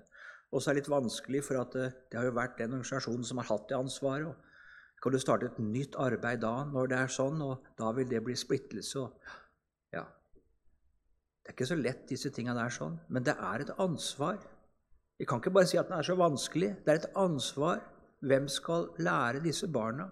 Og 0.55 0.61
så 0.61 0.69
er 0.69 0.77
det 0.77 0.85
litt 0.85 0.93
vanskelig, 0.93 1.41
for 1.43 1.59
at 1.59 1.75
det, 1.75 1.87
det 2.07 2.19
har 2.19 2.29
jo 2.29 2.37
vært 2.37 2.55
den 2.61 2.77
organisasjonen 2.77 3.27
som 3.27 3.41
har 3.41 3.49
hatt 3.49 3.65
det 3.67 3.75
ansvaret. 3.75 4.29
og 4.31 5.01
Kan 5.03 5.11
du 5.11 5.19
starte 5.19 5.49
et 5.49 5.59
nytt 5.59 5.97
arbeid 5.99 6.39
da, 6.45 6.53
når 6.71 6.93
det 6.93 7.01
er 7.01 7.11
sånn, 7.17 7.41
og 7.43 7.67
da 7.79 7.91
vil 7.97 8.07
det 8.13 8.23
bli 8.23 8.35
splittelse? 8.39 9.03
og 9.03 9.97
ja. 9.97 10.05
Det 11.43 11.51
er 11.51 11.57
ikke 11.57 11.67
så 11.67 11.79
lett, 11.79 12.07
disse 12.07 12.31
tinga 12.31 12.55
der, 12.55 12.71
sånn, 12.71 12.95
men 13.11 13.27
det 13.27 13.35
er 13.35 13.65
et 13.65 13.75
ansvar. 13.75 14.39
Vi 15.19 15.27
kan 15.27 15.43
ikke 15.43 15.51
bare 15.51 15.67
si 15.67 15.81
at 15.81 15.91
den 15.91 15.99
er 15.99 16.07
så 16.07 16.15
vanskelig. 16.15 16.71
Det 16.85 16.93
er 16.93 17.01
et 17.01 17.11
ansvar. 17.19 17.83
Hvem 18.23 18.47
skal 18.49 18.87
lære 19.03 19.43
disse 19.43 19.67
barna? 19.69 20.07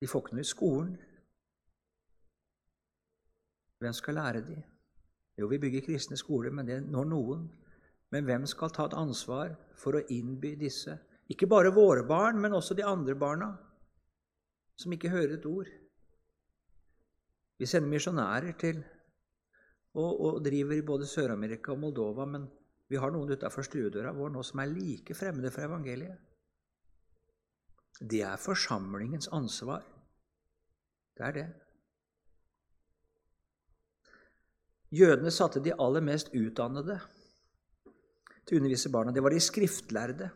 De 0.00 0.06
får 0.06 0.24
ikke 0.24 0.38
noe 0.38 0.46
i 0.46 0.48
skolen. 0.48 0.90
Hvem 3.78 3.94
skal 3.94 4.18
lære 4.18 4.42
dem? 4.46 4.62
Jo, 5.38 5.46
vi 5.46 5.58
bygger 5.62 5.86
kristne 5.86 6.18
skoler, 6.18 6.50
men 6.50 6.66
det 6.66 6.80
når 6.86 7.10
noen. 7.12 7.48
Men 8.10 8.24
hvem 8.24 8.46
skal 8.48 8.72
ta 8.74 8.88
et 8.88 8.96
ansvar 8.98 9.52
for 9.78 9.98
å 9.98 10.04
innby 10.14 10.54
disse? 10.58 10.96
Ikke 11.30 11.46
bare 11.50 11.74
våre 11.74 12.06
barn, 12.08 12.40
men 12.40 12.56
også 12.56 12.74
de 12.74 12.86
andre 12.86 13.14
barna 13.18 13.52
som 14.78 14.94
ikke 14.94 15.10
hører 15.12 15.36
et 15.36 15.46
ord. 15.46 15.68
Vi 17.58 17.66
sender 17.66 17.90
misjonærer 17.90 18.54
til 18.58 18.78
og, 19.98 20.20
og 20.20 20.44
driver 20.44 20.78
i 20.78 20.86
både 20.86 21.08
Sør-Amerika 21.10 21.72
og 21.74 21.82
Moldova, 21.82 22.26
men 22.26 22.46
vi 22.88 22.96
har 22.96 23.10
noen 23.12 23.34
utafor 23.34 23.66
stuedøra 23.66 24.14
vår 24.16 24.30
nå 24.32 24.44
som 24.46 24.62
er 24.62 24.70
like 24.70 25.16
fremmede 25.18 25.50
for 25.52 25.66
evangeliet. 25.66 26.27
Det 28.00 28.20
er 28.22 28.38
forsamlingens 28.38 29.28
ansvar. 29.34 29.82
Det 31.18 31.24
er 31.26 31.32
det. 31.34 31.46
Jødene 34.94 35.30
satte 35.34 35.60
de 35.60 35.74
aller 35.74 36.04
mest 36.04 36.30
utdannede 36.32 36.96
til 38.46 38.56
å 38.56 38.60
undervise 38.62 38.92
barna. 38.92 39.12
Det 39.12 39.22
var 39.24 39.34
de 39.34 39.42
skriftlærde. 39.42 40.30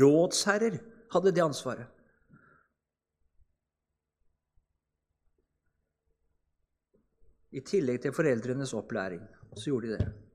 Rådsherrer 0.00 0.76
hadde 1.14 1.32
det 1.34 1.44
ansvaret. 1.44 1.96
I 7.50 7.62
tillegg 7.66 8.02
til 8.02 8.14
foreldrenes 8.14 8.74
opplæring 8.78 9.22
så 9.56 9.72
gjorde 9.72 9.88
de 9.88 9.96
det. 9.98 10.29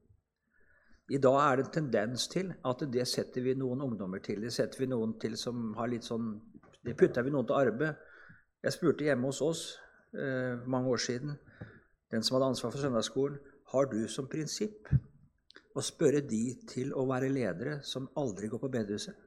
I 1.14 1.20
dag 1.22 1.38
er 1.38 1.60
det 1.60 1.66
en 1.68 1.74
tendens 1.74 2.26
til 2.32 2.50
at 2.66 2.84
det 2.90 3.06
setter 3.08 3.44
vi 3.46 3.54
noen 3.58 3.84
ungdommer 3.86 4.24
til. 4.26 4.42
Det 4.42 4.54
setter 4.54 4.82
vi 4.82 4.90
noen 4.90 5.14
til 5.22 5.36
som 5.38 5.74
har 5.78 5.92
litt 5.92 6.08
sånn 6.08 6.34
Det 6.86 6.94
putter 6.98 7.26
vi 7.26 7.32
noen 7.34 7.46
til 7.50 7.58
arbeid. 7.58 7.98
Jeg 8.62 8.74
spurte 8.74 9.06
hjemme 9.06 9.30
hos 9.30 9.42
oss 9.42 9.62
eh, 10.14 10.58
mange 10.70 10.90
år 10.90 11.02
siden, 11.02 11.32
den 12.14 12.24
som 12.24 12.36
hadde 12.36 12.52
ansvar 12.54 12.74
for 12.74 12.82
søndagsskolen, 12.82 13.40
har 13.74 13.88
du 13.90 14.08
som 14.08 14.28
prinsipp 14.30 14.90
å 15.76 15.82
spørre 15.82 16.22
de 16.22 16.44
til 16.70 16.94
å 16.94 17.08
være 17.10 17.32
ledere 17.34 17.80
som 17.84 18.06
aldri 18.22 18.50
går 18.52 18.62
på 18.62 18.70
bedehuset? 18.74 19.18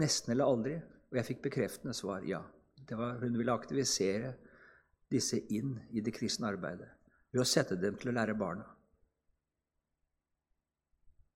Nesten 0.00 0.32
eller 0.32 0.48
aldri. 0.48 0.78
Og 1.12 1.18
jeg 1.20 1.28
fikk 1.28 1.42
bekreftende 1.44 1.92
svar 1.96 2.24
ja. 2.24 2.40
Var, 2.88 3.18
hun 3.20 3.36
ville 3.36 3.52
aktivisere 3.52 4.32
disse 5.12 5.38
inn 5.52 5.76
i 5.92 6.00
det 6.00 6.14
kristne 6.16 6.48
arbeidet 6.48 6.88
ved 7.32 7.44
å 7.44 7.48
sette 7.48 7.76
dem 7.76 7.98
til 8.00 8.10
å 8.10 8.16
lære 8.16 8.36
barna. 8.36 8.64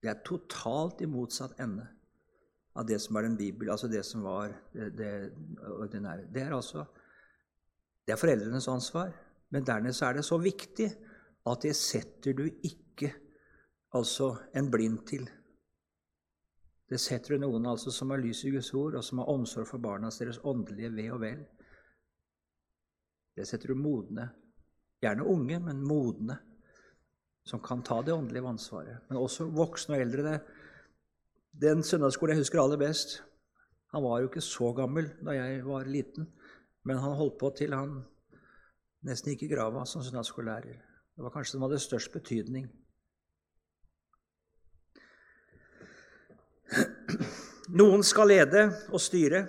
Det 0.07 0.13
er 0.13 0.23
totalt 0.23 1.01
i 1.03 1.09
motsatt 1.11 1.57
ende 1.59 1.83
av 2.79 2.85
det 2.87 3.01
som 3.03 3.17
er 3.19 3.25
den 3.27 3.39
Bibel, 3.41 3.73
altså 3.73 3.89
det 3.91 4.05
som 4.07 4.23
var 4.23 4.53
det, 4.71 5.33
ordinære. 5.67 6.29
Det 6.31 6.45
er 6.45 6.55
altså 6.55 6.85
det 8.07 8.15
er 8.15 8.21
foreldrenes 8.21 8.69
ansvar, 8.71 9.11
men 9.51 9.67
dernest 9.67 10.05
er 10.07 10.15
det 10.15 10.23
så 10.29 10.39
viktig 10.39 10.87
at 11.51 11.65
det 11.67 11.73
setter 11.75 12.37
du 12.39 12.45
ikke 12.47 13.11
altså 13.99 14.29
en 14.55 14.71
blind 14.71 15.01
til. 15.11 15.27
Det 16.87 17.01
setter 17.03 17.35
du 17.35 17.43
noen 17.43 17.67
altså 17.67 17.91
som 17.91 18.15
har 18.15 18.23
lys 18.23 18.45
i 18.47 18.53
Guds 18.55 18.71
ord, 18.79 18.95
og 18.95 19.03
som 19.03 19.19
har 19.19 19.33
omsorg 19.33 19.67
for 19.67 19.83
barnas 19.83 20.21
deres 20.23 20.39
åndelige 20.47 20.93
ve 20.95 21.09
og 21.11 21.25
vel. 21.25 21.43
Det 23.35 23.49
setter 23.49 23.75
du 23.75 23.83
modne, 23.83 24.29
gjerne 25.03 25.27
unge, 25.27 25.59
men 25.67 25.83
modne, 25.83 26.39
som 27.47 27.63
kan 27.63 27.83
ta 27.87 28.01
det 28.03 28.15
åndelige 28.15 28.49
ansvaret. 28.49 29.05
Men 29.09 29.21
også 29.21 29.47
voksne 29.55 29.97
og 29.97 30.03
eldre. 30.03 30.23
Det. 30.27 30.41
Den 31.67 31.83
søndagsskolen 31.87 32.35
jeg 32.35 32.45
husker 32.45 32.61
aller 32.61 32.81
best 32.81 33.23
Han 33.95 34.03
var 34.03 34.21
jo 34.21 34.29
ikke 34.29 34.43
så 34.45 34.73
gammel 34.77 35.07
da 35.25 35.33
jeg 35.33 35.63
var 35.65 35.87
liten, 35.89 36.27
men 36.85 36.99
han 36.99 37.15
holdt 37.17 37.39
på 37.41 37.53
til 37.57 37.73
han 37.73 38.01
nesten 39.07 39.33
gikk 39.33 39.47
i 39.47 39.53
grava 39.55 39.85
som 39.87 40.03
søndagsskolelærer. 40.03 40.75
Det 41.17 41.25
var 41.25 41.33
kanskje 41.33 41.55
som 41.55 41.63
hadde 41.65 41.79
størst 41.81 42.13
betydning. 42.13 42.67
Noen 47.79 48.03
skal 48.05 48.29
lede 48.35 48.67
og 48.91 49.01
styre 49.01 49.47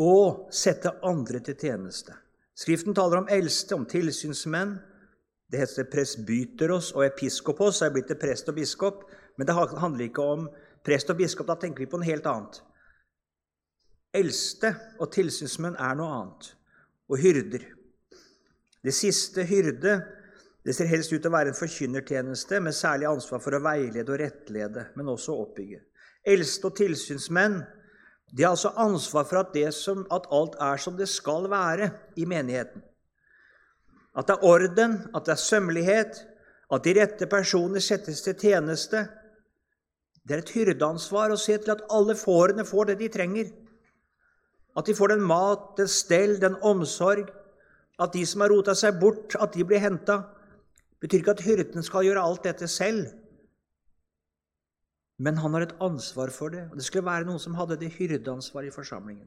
og 0.00 0.48
sette 0.54 0.90
andre 1.06 1.44
til 1.44 1.56
tjeneste. 1.60 2.16
Skriften 2.58 2.96
taler 2.96 3.20
om 3.20 3.30
eldste, 3.30 3.76
om 3.76 3.86
tilsynsmenn. 3.86 4.78
Det 5.48 5.62
heter 5.62 5.88
presbyteros 5.88 6.92
og 6.96 7.06
episkopos, 7.06 7.80
er 7.82 7.92
blitt 7.94 8.10
til 8.10 8.18
prest 8.20 8.50
og 8.50 8.58
biskop. 8.58 9.06
Men 9.38 9.48
det 9.48 9.56
handler 9.56 10.08
ikke 10.08 10.24
om 10.24 10.48
prest 10.84 11.10
og 11.10 11.16
biskop. 11.20 11.48
Da 11.48 11.56
tenker 11.60 11.84
vi 11.84 11.90
på 11.90 12.00
noe 12.00 12.08
helt 12.08 12.28
annet. 12.28 12.60
Eldste 14.18 14.74
og 15.00 15.10
tilsynsmenn 15.14 15.78
er 15.80 15.96
noe 15.96 16.20
annet. 16.20 16.52
Og 17.08 17.20
hyrder. 17.22 17.64
Det 18.84 18.94
siste, 18.94 19.44
hyrde, 19.48 19.98
det 20.64 20.74
ser 20.76 20.90
helst 20.90 21.12
ut 21.14 21.22
til 21.22 21.30
å 21.30 21.34
være 21.34 21.52
en 21.54 21.56
forkynnertjeneste 21.56 22.60
med 22.60 22.76
særlig 22.76 23.08
ansvar 23.08 23.40
for 23.40 23.56
å 23.56 23.62
veilede 23.64 24.12
og 24.12 24.20
rettlede, 24.20 24.90
men 24.98 25.08
også 25.08 25.36
oppbygge. 25.40 25.80
Eldste 26.28 26.68
og 26.68 26.76
tilsynsmenn 26.76 27.62
de 28.36 28.44
har 28.44 28.52
altså 28.52 28.74
ansvar 28.76 29.24
for 29.24 29.40
at, 29.40 29.56
som, 29.72 30.02
at, 30.12 30.26
alt 30.28 30.58
er 30.60 30.80
som 30.82 30.96
det 30.98 31.08
skal 31.08 31.48
være 31.48 31.88
i 32.20 32.26
menigheten. 32.28 32.82
At 34.16 34.28
det 34.28 34.36
er 34.36 34.44
orden, 34.48 34.98
at 35.14 35.26
det 35.26 35.34
er 35.34 35.42
sømmelighet, 35.42 36.20
at 36.72 36.84
de 36.84 36.94
rette 37.00 37.26
personer 37.26 37.80
settes 37.80 38.22
til 38.24 38.36
tjeneste. 38.36 39.06
Det 40.24 40.36
er 40.36 40.42
et 40.42 40.52
hyrdeansvar 40.52 41.32
å 41.32 41.40
se 41.40 41.56
til 41.56 41.72
at 41.72 41.84
alle 41.94 42.16
fårene 42.18 42.66
får 42.68 42.90
det 42.90 42.98
de 43.02 43.10
trenger. 43.12 43.52
At 44.76 44.86
de 44.86 44.94
får 44.94 45.14
den 45.14 45.24
mat, 45.24 45.70
den 45.78 45.88
stell, 45.88 46.36
den 46.40 46.58
omsorg. 46.62 47.30
At 47.98 48.12
de 48.14 48.24
som 48.28 48.44
har 48.44 48.52
rota 48.52 48.74
seg 48.78 49.00
bort, 49.00 49.34
at 49.40 49.56
de 49.56 49.64
blir 49.64 49.82
henta. 49.82 50.22
betyr 51.00 51.20
ikke 51.20 51.30
at 51.30 51.42
hyrden 51.46 51.82
skal 51.82 52.04
gjøre 52.04 52.22
alt 52.22 52.44
dette 52.44 52.68
selv. 52.68 53.06
Men 55.18 55.38
han 55.38 55.54
har 55.54 55.66
et 55.66 55.76
ansvar 55.80 56.30
for 56.30 56.50
det. 56.50 56.68
og 56.70 56.76
Det 56.76 56.84
skulle 56.84 57.06
være 57.06 57.26
noen 57.26 57.38
som 57.42 57.54
hadde 57.54 57.78
det 57.78 57.92
hyrdeansvaret 57.94 58.68
i 58.68 58.74
forsamlingen. 58.74 59.26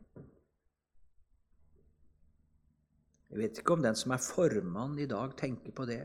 Jeg 3.32 3.40
vet 3.40 3.60
ikke 3.62 3.78
om 3.78 3.84
den 3.84 3.96
som 3.96 4.12
er 4.12 4.24
formann 4.24 4.98
i 5.00 5.08
dag, 5.08 5.32
tenker 5.40 5.72
på 5.72 5.86
det. 5.88 6.02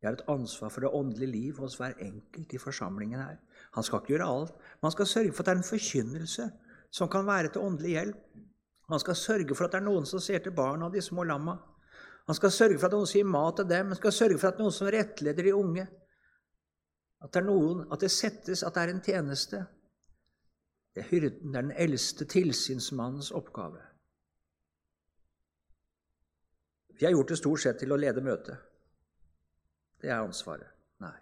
Jeg 0.00 0.08
har 0.08 0.16
et 0.16 0.30
ansvar 0.32 0.70
for 0.72 0.82
det 0.82 0.90
åndelige 0.90 1.30
liv 1.30 1.58
hos 1.60 1.76
hver 1.78 1.92
enkelt 2.00 2.52
i 2.52 2.58
forsamlingen 2.58 3.20
her. 3.20 3.36
Han 3.76 3.84
skal 3.84 4.00
ikke 4.00 4.14
gjøre 4.14 4.30
alt, 4.34 4.54
han 4.82 4.94
skal 4.94 5.06
sørge 5.06 5.32
for 5.32 5.42
at 5.42 5.50
det 5.50 5.52
er 5.52 5.60
en 5.60 5.68
forkynnelse 5.68 6.48
som 6.90 7.10
kan 7.12 7.26
være 7.26 7.52
til 7.52 7.60
åndelig 7.60 7.90
hjelp. 7.90 8.24
Han 8.88 9.00
skal 9.00 9.16
sørge 9.16 9.54
for 9.54 9.64
at 9.64 9.76
det 9.76 9.80
er 9.80 9.86
noen 9.86 10.08
som 10.08 10.20
ser 10.20 10.42
til 10.42 10.56
barna 10.56 10.88
og 10.88 10.96
de 10.96 11.04
små 11.04 11.22
lamma. 11.28 11.58
Han 12.26 12.34
skal 12.34 12.50
sørge 12.50 12.78
for 12.78 12.88
at 12.88 12.96
noen 12.96 13.12
sier 13.12 13.28
mat 13.28 13.60
til 13.60 13.68
dem. 13.68 13.92
Han 13.92 14.00
skal 14.00 14.12
sørge 14.12 14.40
for 14.40 14.48
at 14.48 14.58
noen 14.58 14.74
som 14.74 14.90
rettleder 14.92 15.44
de 15.44 15.54
unge. 15.54 15.86
At 17.22 17.32
det 17.36 17.44
noen, 17.46 17.86
at 17.92 18.02
det 18.02 18.10
settes, 18.10 18.62
at 18.62 18.74
det 18.74 18.82
er 18.82 18.92
en 18.94 19.04
tjeneste. 19.04 19.64
Det 20.94 21.04
er 21.04 21.08
hyrden, 21.08 21.52
det 21.52 21.58
er 21.58 21.68
den 21.68 21.78
eldste 21.86 22.26
tilsynsmannens 22.28 23.30
oppgave. 23.30 23.91
De 26.98 27.06
har 27.06 27.12
gjort 27.12 27.32
det 27.32 27.38
stort 27.40 27.62
sett 27.62 27.78
til 27.80 27.92
å 27.92 27.98
lede 27.98 28.24
møtet. 28.24 28.58
Det 30.02 30.10
er 30.10 30.22
ansvaret. 30.22 30.70
Nei. 31.02 31.14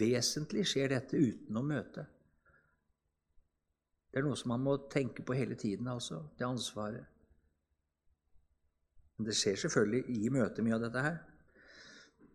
Vesentlig 0.00 0.66
skjer 0.68 0.92
dette 0.94 1.20
utenom 1.20 1.68
møtet. 1.72 2.12
Det 4.10 4.20
er 4.20 4.24
noe 4.24 4.38
som 4.38 4.54
man 4.54 4.64
må 4.64 4.78
tenke 4.92 5.24
på 5.26 5.36
hele 5.36 5.56
tiden, 5.60 5.88
altså. 5.92 6.22
Det 6.38 6.46
ansvaret. 6.46 7.04
Men 9.16 9.28
det 9.28 9.36
skjer 9.36 9.58
selvfølgelig 9.64 10.04
i 10.12 10.30
møtet, 10.32 10.64
mye 10.64 10.76
av 10.76 10.84
dette 10.86 11.04
her. 11.04 11.18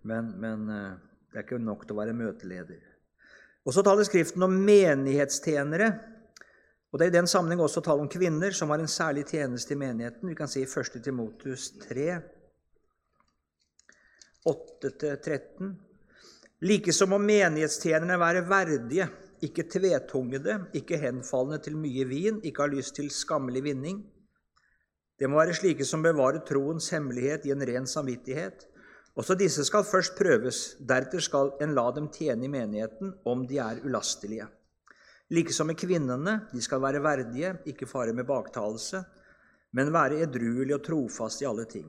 Men, 0.10 0.32
men 0.42 0.70
eh, 0.70 0.94
det 1.32 1.40
er 1.40 1.46
ikke 1.46 1.62
nok 1.62 1.86
til 1.86 1.96
å 1.96 2.02
være 2.02 2.18
møteleder. 2.18 2.88
Og 3.66 3.74
Så 3.74 3.84
taler 3.86 4.06
Skriften 4.08 4.42
om 4.46 4.54
menighetstjenere. 4.66 5.92
Og 6.92 7.00
Det 7.00 7.06
er 7.06 7.12
i 7.12 7.20
den 7.20 7.28
sammenheng 7.28 7.62
også 7.64 7.82
tale 7.82 8.04
om 8.04 8.10
kvinner 8.12 8.52
som 8.52 8.70
har 8.70 8.82
en 8.84 8.92
særlig 8.92 9.24
tjeneste 9.30 9.74
i 9.74 9.80
menigheten. 9.80 10.28
Vi 10.28 10.36
kan 10.36 10.50
si 10.52 10.60
i 10.60 10.68
1. 10.68 11.00
Timotus 11.04 11.70
3, 11.88 12.20
8-13. 14.48 15.72
Likeså 16.62 17.08
må 17.08 17.18
menighetstjenerne 17.18 18.20
være 18.20 18.44
verdige, 18.50 19.08
ikke 19.42 19.64
tvetungede, 19.72 20.58
ikke 20.78 21.00
henfallende 21.02 21.62
til 21.64 21.78
mye 21.80 22.06
vin, 22.06 22.42
ikke 22.44 22.66
ha 22.66 22.70
lyst 22.70 22.96
til 23.00 23.10
skammelig 23.10 23.64
vinning. 23.64 24.04
Det 25.18 25.30
må 25.30 25.40
være 25.40 25.56
slike 25.58 25.86
som 25.86 26.04
bevarer 26.04 26.44
troens 26.46 26.90
hemmelighet 26.94 27.48
i 27.48 27.56
en 27.56 27.66
ren 27.66 27.88
samvittighet. 27.88 28.68
Også 29.16 29.36
disse 29.40 29.64
skal 29.66 29.88
først 29.88 30.18
prøves, 30.20 30.62
deretter 30.80 31.24
skal 31.24 31.56
en 31.62 31.76
la 31.78 31.88
dem 31.96 32.12
tjene 32.14 32.46
i 32.46 32.52
menigheten 32.52 33.16
om 33.26 33.48
de 33.48 33.58
er 33.64 33.82
ulastelige. 33.86 34.48
Likesom 35.32 35.70
med 35.72 35.80
kvinnene, 35.80 36.34
de 36.52 36.62
skal 36.62 36.82
være 36.84 37.00
verdige, 37.04 37.54
ikke 37.72 37.88
fare 37.88 38.12
med 38.14 38.28
baktalelse, 38.28 39.00
men 39.72 39.94
være 39.96 40.26
edruelige 40.26 40.76
og 40.76 40.84
trofaste 40.84 41.46
i 41.46 41.48
alle 41.48 41.64
ting. 41.72 41.86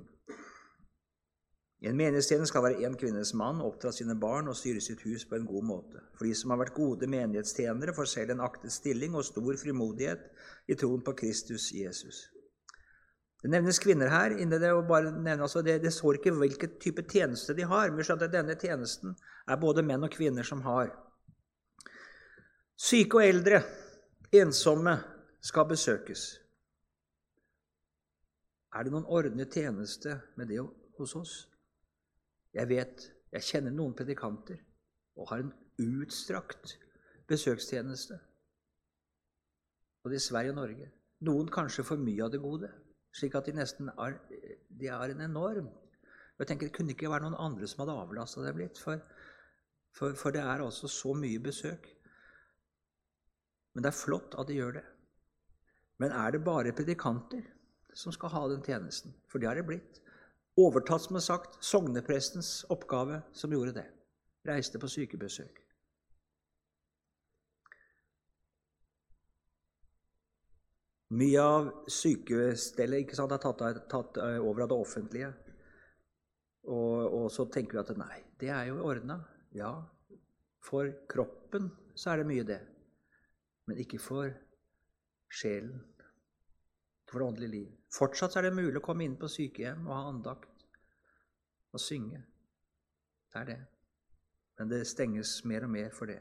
I 1.83 1.89
en 1.91 1.97
menighetstjeneste 1.99 2.53
skal 2.53 2.63
være 2.63 2.87
én 2.87 2.95
kvinnes 2.95 3.33
mann, 3.35 3.59
oppdra 3.67 3.91
sine 3.91 4.15
barn 4.15 4.47
og 4.47 4.55
styre 4.55 4.79
sitt 4.81 5.03
hus 5.03 5.25
på 5.27 5.35
en 5.35 5.49
god 5.49 5.67
måte. 5.67 6.05
For 6.15 6.29
de 6.29 6.37
som 6.39 6.55
har 6.55 6.61
vært 6.61 6.77
gode 6.77 7.09
menighetstjenere, 7.11 7.95
får 7.97 8.11
selv 8.13 8.37
en 8.37 8.45
aktet 8.47 8.71
stilling 8.71 9.17
og 9.19 9.27
stor 9.27 9.59
frimodighet 9.59 10.29
i 10.71 10.79
troen 10.79 11.03
på 11.03 11.17
Kristus 11.19 11.73
Jesus. 11.75 12.29
Det 13.43 13.51
nevnes 13.51 13.83
kvinner 13.83 14.15
her. 14.15 14.37
Det 14.39 14.61
nevne, 14.63 15.41
altså 15.43 15.65
det, 15.67 15.81
det 15.83 15.91
står 15.91 16.21
ikke 16.21 16.37
hvilken 16.39 16.79
type 16.79 17.03
tjeneste 17.11 17.59
de 17.59 17.67
har, 17.67 17.91
men 17.91 18.31
denne 18.31 18.55
tjenesten 18.55 19.17
er 19.51 19.59
både 19.59 19.83
menn 19.83 20.07
og 20.07 20.15
kvinner 20.15 20.47
som 20.47 20.63
har. 20.63 20.95
Syke 22.77 23.19
og 23.19 23.27
eldre, 23.27 23.63
ensomme, 24.35 24.97
skal 25.43 25.67
besøkes. 25.67 26.23
Er 28.73 28.85
det 28.85 28.93
noen 28.95 29.09
ordnet 29.11 29.51
tjeneste 29.53 30.15
med 30.39 30.53
det 30.53 30.61
hos 30.99 31.17
oss? 31.19 31.33
Jeg 32.55 32.69
vet, 32.71 33.09
jeg 33.33 33.49
kjenner 33.49 33.75
noen 33.75 33.97
predikanter 33.97 34.61
og 35.19 35.33
har 35.33 35.43
en 35.43 35.51
utstrakt 35.83 36.77
besøkstjeneste. 37.29 38.21
Både 40.03 40.17
i 40.17 40.23
Sverige 40.23 40.55
og 40.55 40.61
Norge. 40.61 40.89
Noen 41.27 41.51
kanskje 41.51 41.85
for 41.87 42.01
mye 42.01 42.23
av 42.25 42.31
det 42.33 42.41
gode 42.43 42.71
slik 43.17 43.37
at 43.37 43.49
de 43.49 43.55
nesten 43.57 43.91
er, 43.93 44.17
de 44.69 44.89
er 44.89 45.13
en 45.13 45.25
enorm 45.29 45.71
Jeg 46.39 46.49
tenker 46.49 46.67
Det 46.67 46.75
kunne 46.75 46.95
ikke 46.95 47.11
være 47.11 47.23
noen 47.27 47.39
andre 47.39 47.69
som 47.69 47.83
hadde 47.83 47.95
avlasta 48.03 48.43
dem 48.43 48.57
litt, 48.59 48.79
for, 48.81 48.99
for, 49.95 50.15
for, 50.19 50.35
det 50.35 50.41
er 50.41 50.65
altså 50.65 50.89
så 50.91 51.13
mye 51.15 51.39
besøk. 51.39 51.85
Men 53.73 53.85
det 53.85 53.93
er 53.93 54.01
flott 54.03 54.37
at 54.39 54.49
de 54.49 54.59
gjør 54.59 54.79
det. 54.79 54.85
Men 56.03 56.13
er 56.13 56.35
det 56.35 56.45
bare 56.45 56.75
predikanter 56.77 57.45
som 57.95 58.13
skal 58.13 58.33
ha 58.35 58.47
den 58.51 58.65
tjenesten? 58.67 59.15
For 59.29 59.39
det 59.39 59.49
har 59.49 59.59
det 59.59 59.67
blitt. 59.69 60.01
Overtatt, 60.61 61.07
som 61.07 61.17
er 61.17 61.25
sagt, 61.25 61.57
sogneprestens 61.65 62.65
oppgave 62.73 63.23
som 63.33 63.53
gjorde 63.53 63.77
det. 63.79 63.87
Reiste 64.49 64.81
på 64.83 64.91
sykebesøk. 64.91 65.63
Mye 71.13 71.41
av 71.45 71.71
sykestellet 71.93 73.05
ikke 73.05 73.17
sant, 73.19 73.33
er 73.35 73.41
tatt, 73.41 73.65
tatt, 73.93 74.17
eh, 74.17 74.39
over 74.41 74.65
av 74.65 74.71
det 74.73 74.79
offentlige. 74.81 75.33
Og, 76.73 76.99
og, 77.05 77.27
så 77.33 77.45
tenker 77.53 77.77
vi 77.77 77.83
at 77.83 77.99
nei, 78.01 78.21
det 78.41 78.49
er 78.55 78.71
jo 78.71 78.81
ordna. 78.87 79.19
Ja, 79.53 79.75
for 80.63 80.89
kroppen 81.11 81.69
så 81.95 82.13
er 82.13 82.23
det 82.23 82.31
mye 82.31 82.47
det. 82.49 82.61
Men 83.67 83.81
ikke 83.83 84.01
for 84.03 84.31
sjelen. 85.33 85.79
Ikke 87.03 87.13
for 87.13 87.23
det 87.23 87.29
åndelige 87.29 87.55
liv. 87.55 87.69
Fortsatt 87.93 88.37
er 88.37 88.49
det 88.49 88.57
mulig 88.57 88.79
å 88.81 88.85
komme 88.85 89.07
inn 89.07 89.19
på 89.21 89.31
sykehjem 89.31 89.87
og 89.87 89.95
ha 89.95 90.03
andakt 90.11 90.67
og 91.73 91.81
synge. 91.81 92.23
Det 93.33 93.41
er 93.41 93.49
det. 93.53 93.61
Men 94.59 94.73
det 94.73 94.83
stenges 94.89 95.39
mer 95.49 95.67
og 95.67 95.73
mer 95.73 95.93
for 95.95 96.11
det. 96.11 96.21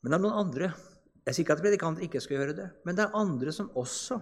Men 0.00 0.12
det 0.12 0.18
er 0.18 0.24
noen 0.24 0.40
andre 0.46 0.72
jeg 1.26 1.36
sier 1.36 1.44
ikke 1.44 1.54
at 1.58 1.62
predikanter 1.62 2.04
ikke 2.06 2.20
skal 2.24 2.38
gjøre 2.38 2.54
det, 2.56 2.66
men 2.88 2.96
det 2.96 3.04
er 3.04 3.16
andre 3.18 3.52
som 3.52 3.68
også. 3.78 4.16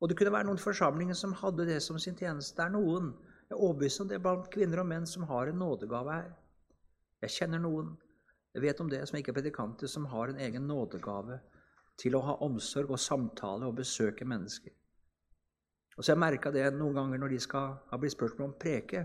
Og 0.00 0.10
det 0.10 0.16
kunne 0.18 0.32
være 0.34 0.48
noen 0.48 0.58
forsamlinger 0.60 1.16
som 1.16 1.36
hadde 1.38 1.68
det 1.68 1.78
som 1.84 2.00
sin 2.02 2.16
tjeneste. 2.18 2.56
Det 2.58 2.64
er 2.66 2.72
noen 2.74 3.12
jeg 3.50 3.56
er 3.56 3.62
overbevist 3.62 4.02
om 4.02 4.08
det 4.10 4.16
er 4.18 4.22
blant 4.24 4.50
kvinner 4.52 4.82
og 4.82 4.88
menn 4.90 5.06
som 5.08 5.24
har 5.30 5.48
en 5.50 5.58
nådegave 5.58 6.12
her. 6.14 6.28
Jeg 7.24 7.34
kjenner 7.34 7.62
noen, 7.62 7.94
jeg 8.54 8.62
vet 8.64 8.80
om 8.82 8.90
det, 8.90 9.00
som 9.08 9.18
ikke 9.18 9.30
er 9.30 9.38
predikanter, 9.38 9.86
som 9.86 10.08
har 10.10 10.30
en 10.30 10.40
egen 10.42 10.66
nådegave 10.66 11.38
til 12.00 12.16
å 12.16 12.22
ha 12.24 12.36
omsorg 12.46 12.90
og 12.90 13.00
samtale 13.00 13.68
og 13.68 13.76
besøke 13.78 14.26
mennesker. 14.26 14.72
Og 15.96 16.04
så 16.04 16.12
har 16.12 16.16
jeg 16.16 16.24
merka 16.24 16.52
det 16.54 16.64
noen 16.74 16.96
ganger 16.96 17.20
når 17.20 17.34
de 17.34 17.40
skal 17.44 17.74
ha 17.90 17.98
blitt 18.00 18.16
spurt 18.16 18.40
om 18.40 18.56
preke, 18.58 19.04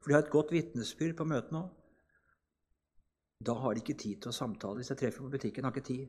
for 0.00 0.08
de 0.08 0.16
har 0.16 0.24
et 0.24 0.32
godt 0.32 0.54
vitnesbyrd 0.54 1.18
på 1.18 1.28
møtene 1.28 1.60
òg. 1.60 1.76
Da 3.40 3.54
har 3.56 3.74
de 3.74 3.80
ikke 3.80 3.96
tid 3.96 4.20
til 4.20 4.32
å 4.32 4.36
samtale. 4.36 4.80
Hvis 4.80 4.90
jeg 4.92 5.00
treffer 5.00 5.24
på 5.24 5.32
butikken, 5.32 5.64
har 5.64 5.72
ikke 5.72 5.86
tid. 5.86 6.08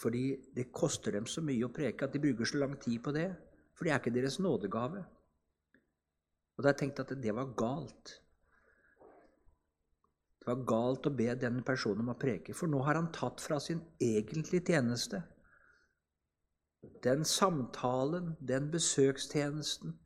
Fordi 0.00 0.24
det 0.56 0.68
koster 0.72 1.16
dem 1.16 1.28
så 1.28 1.40
mye 1.44 1.64
å 1.64 1.72
preke 1.72 2.04
at 2.04 2.12
de 2.12 2.20
bruker 2.20 2.48
så 2.48 2.60
lang 2.60 2.74
tid 2.80 3.00
på 3.04 3.14
det. 3.16 3.30
For 3.76 3.84
det 3.84 3.94
er 3.94 4.02
ikke 4.02 4.12
deres 4.12 4.36
nådegave. 4.40 5.00
Og 6.56 6.60
da 6.60 6.68
har 6.68 6.74
jeg 6.74 6.82
tenkt 6.82 7.00
at 7.00 7.14
det 7.22 7.34
var 7.36 7.54
galt. 7.56 8.18
Det 10.46 10.54
var 10.54 10.66
galt 10.70 11.06
å 11.08 11.10
be 11.10 11.32
denne 11.34 11.64
personen 11.66 12.04
om 12.04 12.12
å 12.12 12.20
preke, 12.22 12.54
for 12.54 12.70
nå 12.70 12.78
har 12.86 12.94
han 12.94 13.08
tatt 13.10 13.42
fra 13.42 13.56
sin 13.58 13.80
egentlige 13.98 14.62
tjeneste. 14.70 15.18
Den 17.02 17.24
samtalen, 17.26 18.36
den 18.38 18.68
besøkstjenesten. 18.70 19.96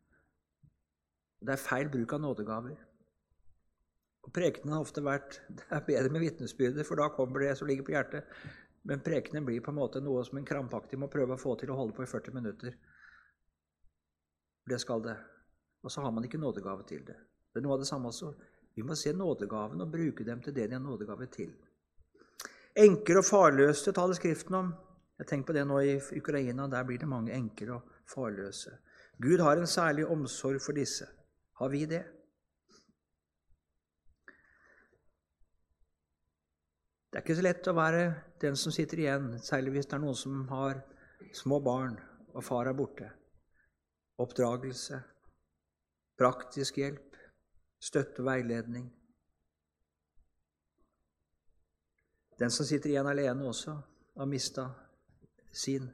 Det 1.44 1.52
er 1.52 1.60
feil 1.60 1.90
bruk 1.92 2.14
av 2.16 2.22
nådegaver. 2.24 2.78
Og 4.24 4.32
Prekenen 4.32 4.72
har 4.72 4.86
ofte 4.86 5.04
vært 5.04 5.42
det 5.48 5.66
er 5.76 5.84
bedre 5.84 6.14
med 6.14 6.24
vitnesbyrder, 6.24 6.88
for 6.88 6.96
da 6.96 7.10
kommer 7.12 7.44
det 7.44 7.58
som 7.58 7.68
ligger 7.68 7.84
på 7.84 7.92
hjertet. 7.92 8.32
Men 8.88 9.04
prekenen 9.04 9.44
blir 9.44 9.60
på 9.60 9.74
en 9.74 9.76
måte 9.76 10.00
noe 10.00 10.22
som 10.24 10.38
en 10.40 10.46
krampaktig 10.48 10.96
må 10.96 11.10
prøve 11.12 11.36
å 11.36 11.40
få 11.40 11.52
til 11.60 11.72
å 11.74 11.76
holde 11.76 11.92
på 11.98 12.06
i 12.06 12.08
40 12.08 12.36
minutter. 12.38 12.78
Det 14.72 14.80
skal 14.80 15.04
det. 15.04 15.18
Og 15.84 15.92
så 15.92 16.00
har 16.00 16.16
man 16.16 16.24
ikke 16.24 16.40
nådegave 16.40 16.88
til 16.88 17.04
det. 17.04 17.18
Det 17.52 17.60
er 17.60 17.66
noe 17.66 17.76
av 17.76 17.84
det 17.84 17.90
samme 17.92 18.08
også. 18.08 18.32
Vi 18.80 18.84
må 18.88 18.94
se 18.96 19.12
nådegaven 19.12 19.82
og 19.84 19.90
bruke 19.92 20.24
dem 20.24 20.40
til 20.40 20.54
det 20.56 20.70
de 20.70 20.78
har 20.78 20.80
nådegave 20.80 21.26
til. 21.28 21.50
Enker 22.80 23.18
og 23.20 23.26
farløse 23.28 23.92
taler 23.92 24.16
Skriften 24.16 24.54
om. 24.56 24.70
Jeg 25.18 25.26
tenker 25.28 25.50
på 25.50 25.52
det 25.52 25.64
nå 25.68 25.80
i 25.84 25.98
Ukraina. 26.16 26.64
Der 26.66 26.86
blir 26.88 26.98
det 26.98 27.08
mange 27.08 27.34
enker 27.36 27.74
og 27.74 27.90
farløse. 28.08 28.72
Gud 29.20 29.44
har 29.44 29.60
en 29.60 29.66
særlig 29.66 30.06
omsorg 30.06 30.62
for 30.64 30.72
disse. 30.72 31.04
Har 31.60 31.68
vi 31.68 31.84
det? 31.84 32.00
Det 37.10 37.18
er 37.18 37.26
ikke 37.26 37.36
så 37.36 37.44
lett 37.44 37.68
å 37.68 37.76
være 37.76 38.02
den 38.40 38.56
som 38.56 38.72
sitter 38.72 39.04
igjen, 39.04 39.28
særlig 39.44 39.76
hvis 39.76 39.90
det 39.90 39.98
er 39.98 40.04
noen 40.06 40.16
som 40.16 40.40
har 40.48 40.80
små 41.36 41.60
barn 41.60 42.00
og 42.32 42.44
far 42.48 42.72
er 42.72 42.80
borte. 42.80 43.12
Oppdragelse, 44.24 45.02
praktisk 46.16 46.80
hjelp, 46.80 47.10
støtte 47.80 48.22
og 48.22 48.28
veiledning. 48.28 48.88
Den 52.40 52.52
som 52.52 52.66
sitter 52.68 52.92
igjen 52.92 53.08
alene 53.08 53.48
også, 53.48 53.74
har 54.16 54.28
mista 54.28 54.66
sin 55.52 55.88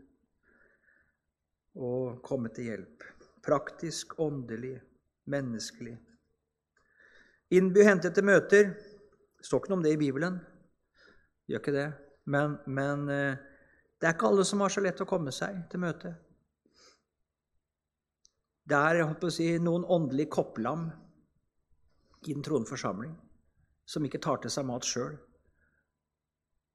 og 1.76 2.20
kommet 2.24 2.54
til 2.56 2.70
hjelp. 2.70 3.04
Praktisk, 3.44 4.16
åndelig, 4.22 4.76
menneskelig. 5.30 5.96
Innby 7.54 7.82
og 7.86 8.22
møter. 8.26 8.72
Det 9.36 9.46
står 9.46 9.60
ikke 9.60 9.70
noe 9.70 9.78
om 9.78 9.84
det 9.84 9.92
i 9.94 10.00
Bibelen. 10.00 10.38
Det 10.38 11.52
Gjør 11.52 11.62
ikke 11.62 11.74
det. 11.76 11.88
Men, 12.26 12.56
men 12.66 13.08
eh, 13.12 13.36
det 14.00 14.08
er 14.08 14.14
ikke 14.16 14.30
alle 14.32 14.44
som 14.44 14.64
har 14.64 14.72
så 14.72 14.82
lett 14.82 15.02
å 15.02 15.06
komme 15.06 15.34
seg 15.34 15.60
til 15.70 15.82
møte. 15.82 16.14
Det 18.66 18.78
er 18.78 18.98
jeg 18.98 19.10
håper 19.12 19.30
å 19.30 19.34
si, 19.34 19.46
noen 19.62 19.86
åndelige 19.86 20.32
kopplam 20.34 20.88
i 22.24 22.32
den 22.32 22.44
troende 22.44 22.68
forsamling 22.68 23.12
som 23.86 24.04
ikke 24.06 24.22
tar 24.22 24.40
til 24.42 24.50
seg 24.50 24.66
mat 24.66 24.86
sjøl, 24.86 25.14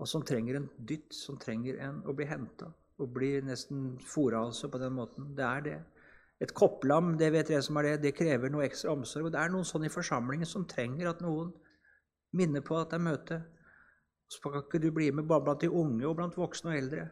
og 0.01 0.10
som 0.10 0.23
trenger 0.25 0.58
en 0.58 0.69
dytt, 0.77 1.12
som 1.13 1.38
trenger 1.41 1.82
en 1.86 1.99
å 2.08 2.15
bli 2.17 2.25
henta 2.30 2.71
og 3.01 3.10
bli 3.15 3.34
nesten 3.45 3.95
fora 4.06 4.43
altså 4.45 4.69
på 4.71 4.80
den 4.82 4.93
måten. 4.93 5.32
Det 5.38 5.45
er 5.45 5.63
det. 5.65 5.80
Et 6.41 6.54
kopplam 6.58 7.15
det 7.17 7.32
vet 7.34 7.49
dere 7.49 7.62
som 7.65 7.77
er 7.77 7.88
det, 7.88 7.95
det 8.06 8.17
krever 8.17 8.49
noe 8.49 8.65
ekstra 8.65 8.93
omsorg. 8.93 9.27
Og 9.27 9.34
det 9.34 9.41
er 9.41 9.54
noen 9.54 9.65
sånne 9.67 9.89
i 9.89 9.93
forsamlingen 9.93 10.49
som 10.49 10.67
trenger 10.69 11.10
at 11.10 11.21
noen 11.21 11.51
minner 12.38 12.63
på 12.65 12.77
at 12.77 12.93
det 12.93 12.99
er 12.99 13.06
møte. 13.06 13.39
Så 14.32 14.41
kan 14.43 14.63
ikke 14.63 14.82
du 14.82 14.91
bli 14.95 15.10
med 15.13 15.27
bare 15.30 15.45
blant 15.45 15.65
de 15.65 15.69
unge 15.69 16.06
og 16.08 16.17
blant 16.17 16.38
voksne 16.38 16.71
og 16.71 16.77
eldre. 16.77 17.08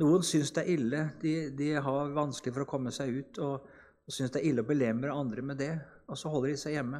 Noen 0.00 0.24
syns 0.24 0.52
det 0.56 0.64
er 0.64 0.74
ille. 0.76 1.02
De, 1.20 1.34
de 1.56 1.72
har 1.76 2.14
vanskelig 2.16 2.54
for 2.56 2.64
å 2.64 2.70
komme 2.70 2.92
seg 2.94 3.16
ut 3.16 3.40
og, 3.44 3.68
og 4.10 4.14
syns 4.14 4.34
det 4.34 4.42
er 4.42 4.50
ille 4.50 4.64
å 4.64 4.66
belemre 4.66 5.14
andre 5.14 5.42
med 5.46 5.60
det. 5.62 5.72
Og 6.10 6.18
så 6.18 6.28
holder 6.32 6.50
de 6.50 6.58
seg 6.58 6.74
hjemme. 6.74 6.98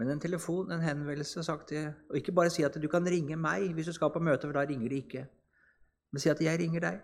Men 0.00 0.14
en 0.14 0.22
telefon, 0.24 0.72
en 0.72 0.80
henvendelse 0.80 1.44
sagt 1.44 1.68
det, 1.70 1.84
Og 2.08 2.16
ikke 2.16 2.32
bare 2.32 2.50
si 2.50 2.64
at 2.64 2.80
du 2.80 2.88
kan 2.88 3.04
ringe 3.04 3.36
meg 3.36 3.74
hvis 3.76 3.92
du 3.92 3.92
skal 3.92 4.10
på 4.10 4.22
møte, 4.24 4.48
for 4.48 4.56
da 4.56 4.64
ringer 4.64 4.88
de 4.88 5.02
ikke. 5.04 5.26
Men 6.12 6.24
si 6.24 6.32
at 6.32 6.40
jeg 6.40 6.58
ringer 6.58 6.80
deg. 6.80 7.02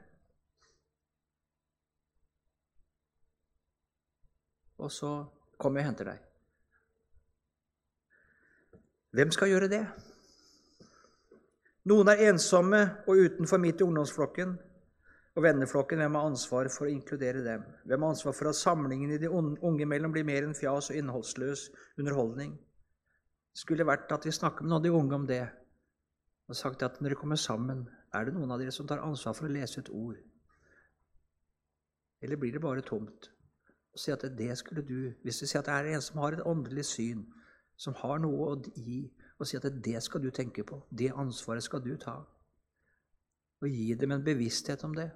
og 4.79 4.93
så 4.93 5.25
kommer 5.59 5.81
jeg 5.81 5.87
og 5.87 5.91
henter 5.91 6.09
deg. 6.13 6.25
Hvem 9.11 9.33
skal 9.35 9.51
gjøre 9.51 9.71
det? 9.73 9.83
Noen 11.89 12.11
er 12.13 12.29
ensomme 12.29 12.81
og 13.09 13.17
utenfor 13.25 13.61
midt 13.61 13.81
i 13.81 13.87
ungdomsflokken 13.87 14.55
og 15.39 15.45
venneflokken. 15.47 16.03
Hvem 16.03 16.19
har 16.19 16.29
ansvar 16.29 16.71
for 16.75 16.89
å 16.89 16.93
inkludere 16.93 17.45
dem? 17.47 17.63
Hvem 17.87 18.05
har 18.05 18.15
ansvar 18.15 18.35
for 18.35 18.51
at 18.51 18.59
samlingen 18.59 19.15
i 19.15 19.21
de 19.23 19.31
unge 19.31 19.87
imellom 19.87 20.15
blir 20.15 20.27
mer 20.27 20.47
enn 20.47 20.57
fjas 20.59 20.91
og 20.91 20.99
innholdsløs 20.99 21.69
underholdning? 22.01 22.57
Det 23.55 23.63
skulle 23.63 23.87
vært 23.87 24.11
at 24.15 24.27
vi 24.27 24.35
snakker 24.35 24.67
med 24.67 24.73
noen 24.73 24.81
av 24.81 24.85
de 24.87 24.95
unge 24.99 25.17
om 25.17 25.31
det 25.31 25.45
og 26.49 26.57
sagt 26.57 26.83
at 26.83 27.01
når 27.01 27.13
dere 27.13 27.21
kommer 27.21 27.37
sammen, 27.37 27.83
er 28.17 28.25
det 28.25 28.33
noen 28.33 28.53
av 28.55 28.61
dere 28.61 28.73
som 28.73 28.87
tar 28.89 29.03
ansvar 29.05 29.35
for 29.37 29.49
å 29.49 29.53
lese 29.53 29.83
et 29.83 29.91
ord? 29.93 30.17
Eller 32.25 32.41
blir 32.41 32.55
det 32.55 32.63
bare 32.65 32.85
tomt? 32.87 33.29
og 33.99 34.03
si 34.03 34.13
at 34.15 34.39
det 34.39 34.59
skulle 34.59 34.83
du 34.83 35.13
Hvis 35.23 35.39
du 35.39 35.47
sier 35.47 35.59
at 35.59 35.67
det 35.67 35.75
er 35.75 35.95
en 35.97 36.03
som 36.03 36.19
har 36.19 36.33
et 36.33 36.47
åndelig 36.47 36.85
syn, 36.85 37.27
som 37.77 37.95
har 37.95 38.19
noe 38.19 38.51
å 38.53 38.63
gi, 38.77 39.11
og 39.39 39.47
si 39.47 39.57
at 39.57 39.67
det 39.85 40.03
skal 40.03 40.23
du 40.23 40.31
tenke 40.31 40.63
på, 40.65 40.87
det 40.91 41.11
ansvaret 41.17 41.63
skal 41.63 41.83
du 41.83 41.97
ta, 41.97 42.15
og 43.61 43.69
gi 43.69 43.95
dem 43.95 44.13
en 44.13 44.25
bevissthet 44.25 44.85
om 44.85 44.95
det. 44.95 45.11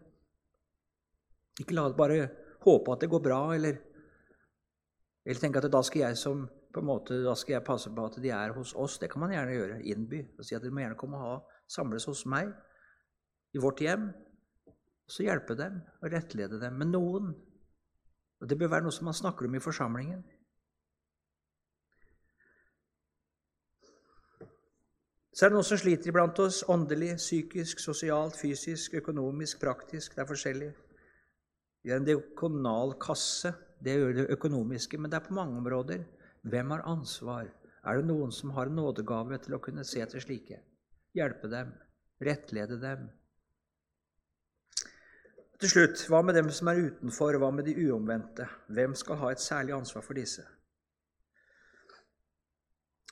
Ikke 1.60 1.76
la 1.76 1.88
det 1.88 1.98
bare 1.98 2.18
håpe 2.64 2.94
at 2.94 3.04
det 3.04 3.10
går 3.12 3.22
bra, 3.24 3.40
eller, 3.54 3.76
eller 5.26 5.40
tenke 5.40 5.60
at 5.60 5.72
da 5.72 5.82
skal 5.84 6.06
jeg 6.06 6.20
som 6.20 6.46
på 6.72 6.80
en 6.80 6.88
måte, 6.88 7.18
da 7.24 7.34
skal 7.36 7.58
jeg 7.58 7.66
passe 7.66 7.90
på 7.92 8.04
at 8.08 8.16
de 8.24 8.30
er 8.32 8.54
hos 8.56 8.72
oss. 8.78 8.96
Det 8.98 9.10
kan 9.12 9.20
man 9.20 9.34
gjerne 9.34 9.56
gjøre. 9.56 9.80
Innby. 9.92 10.22
og 10.38 10.46
Si 10.46 10.56
at 10.56 10.64
de 10.64 10.70
må 10.72 10.80
gjerne 10.80 10.96
komme 10.98 11.20
og 11.20 11.24
ha, 11.26 11.38
samles 11.68 12.08
hos 12.08 12.24
meg, 12.24 12.52
i 13.52 13.60
vårt 13.60 13.82
hjem. 13.84 14.08
Så 15.04 15.26
hjelpe 15.26 15.56
dem 15.58 15.82
og 16.00 16.12
rettlede 16.14 16.60
dem. 16.62 16.78
Men 16.80 16.94
noen 16.94 17.34
og 18.42 18.48
Det 18.48 18.58
bør 18.58 18.72
være 18.72 18.82
noe 18.82 18.92
som 18.92 19.04
man 19.06 19.14
snakker 19.14 19.46
om 19.46 19.54
i 19.54 19.60
forsamlingen. 19.62 20.24
Så 25.30 25.44
er 25.44 25.52
det 25.52 25.54
noen 25.54 25.68
som 25.68 25.78
sliter 25.78 26.10
iblant 26.10 26.40
oss 26.42 26.64
åndelig, 26.68 27.12
psykisk, 27.20 27.78
sosialt, 27.78 28.34
fysisk, 28.36 28.96
økonomisk, 28.98 29.60
praktisk. 29.62 30.16
Det 30.16 30.24
er 30.24 30.28
forskjellig. 30.28 30.72
Vi 31.82 31.90
har 31.90 32.00
en 32.00 32.08
dekonal 32.08 32.96
kasse. 33.02 33.54
Det 33.82 33.96
gjør 33.98 34.12
det 34.20 34.28
økonomiske, 34.36 34.98
men 34.98 35.10
det 35.10 35.18
er 35.18 35.26
på 35.26 35.34
mange 35.34 35.58
områder. 35.58 36.04
Hvem 36.46 36.70
har 36.74 36.84
ansvar? 36.86 37.48
Er 37.82 37.98
det 37.98 38.06
noen 38.06 38.30
som 38.34 38.54
har 38.54 38.70
en 38.70 38.78
nådegave 38.78 39.40
til 39.42 39.56
å 39.56 39.62
kunne 39.62 39.84
se 39.86 40.04
til 40.06 40.22
slike? 40.22 40.60
Hjelpe 41.18 41.50
dem, 41.50 41.74
rettlede 42.22 42.78
dem, 42.80 43.08
til 45.62 45.70
slutt, 45.70 46.00
hva 46.10 46.18
med 46.26 46.34
dem 46.34 46.48
som 46.50 46.72
er 46.72 46.80
utenfor, 46.88 47.36
hva 47.38 47.52
med 47.54 47.68
de 47.70 47.76
uomvendte? 47.84 48.48
Hvem 48.74 48.96
skal 48.98 49.20
ha 49.20 49.28
et 49.30 49.42
særlig 49.42 49.76
ansvar 49.76 50.02
for 50.02 50.18
disse? 50.18 50.42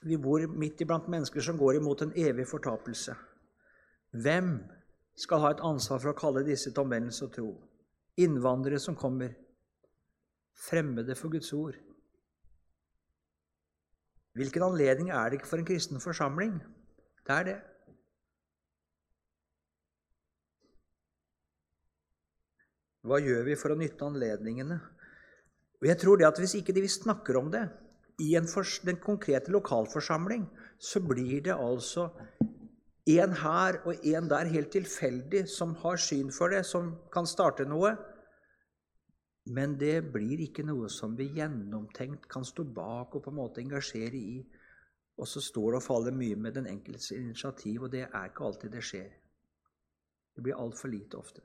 Vi 0.02 0.18
bor 0.18 0.42
midt 0.58 0.82
iblant 0.82 1.06
mennesker 1.06 1.44
som 1.46 1.60
går 1.60 1.78
imot 1.78 2.02
en 2.02 2.14
evig 2.18 2.48
fortapelse. 2.50 3.14
Hvem 4.24 4.48
skal 5.14 5.44
ha 5.44 5.52
et 5.54 5.62
ansvar 5.62 6.02
for 6.02 6.10
å 6.10 6.18
kalle 6.18 6.42
disse 6.42 6.72
til 6.72 6.82
omvendelse 6.82 7.28
og 7.28 7.32
tro? 7.36 7.52
Innvandrere 8.20 8.80
som 8.82 8.96
kommer, 8.98 9.32
fremmede 10.68 11.16
for 11.16 11.32
Guds 11.32 11.52
ord. 11.56 11.78
Hvilken 14.36 14.62
anledning 14.62 15.10
er 15.10 15.30
det 15.30 15.40
ikke 15.40 15.50
for 15.50 15.62
en 15.62 15.68
kristen 15.68 16.02
forsamling? 16.02 16.58
Det 17.26 17.34
er 17.34 17.46
det. 17.48 17.58
Hva 23.00 23.16
gjør 23.22 23.46
vi 23.48 23.56
for 23.56 23.72
å 23.72 23.78
nytte 23.80 24.06
anledningene? 24.06 24.76
Og 25.80 25.88
jeg 25.88 25.96
tror 26.02 26.20
det 26.20 26.28
at 26.28 26.38
Hvis 26.38 26.58
ikke 26.58 26.76
vi 26.76 26.88
snakker 26.88 27.38
om 27.40 27.48
det 27.52 27.64
i 28.20 28.34
den 28.36 28.98
konkrete 29.00 29.50
lokalforsamling, 29.50 30.44
så 30.78 31.00
blir 31.00 31.40
det 31.40 31.56
altså 31.56 32.10
en 33.08 33.32
her 33.32 33.80
og 33.88 34.04
en 34.04 34.28
der 34.28 34.50
helt 34.52 34.70
tilfeldig 34.72 35.46
som 35.48 35.72
har 35.80 35.96
syn 35.96 36.28
for 36.32 36.52
det, 36.52 36.66
som 36.66 36.92
kan 37.12 37.26
starte 37.26 37.64
noe. 37.64 37.96
Men 39.50 39.74
det 39.78 40.12
blir 40.14 40.44
ikke 40.44 40.62
noe 40.66 40.88
som 40.92 41.16
vi 41.18 41.26
gjennomtenkt 41.34 42.28
kan 42.30 42.44
stå 42.46 42.64
bak 42.76 43.16
og 43.16 43.24
på 43.24 43.32
en 43.32 43.38
måte 43.40 43.62
engasjere 43.64 44.18
i. 44.18 44.36
Og 45.20 45.28
så 45.28 45.42
står 45.42 45.74
det 45.74 45.80
og 45.80 45.84
faller 45.84 46.14
mye 46.16 46.36
med 46.38 46.54
den 46.56 46.68
enkeltes 46.70 47.10
initiativ, 47.16 47.82
og 47.82 47.92
det 47.92 48.06
er 48.06 48.30
ikke 48.30 48.46
alltid 48.46 48.76
det 48.76 48.84
skjer. 48.86 49.10
Det 50.36 50.44
blir 50.46 50.56
altfor 50.56 50.92
lite 50.92 51.18
ofte. 51.18 51.42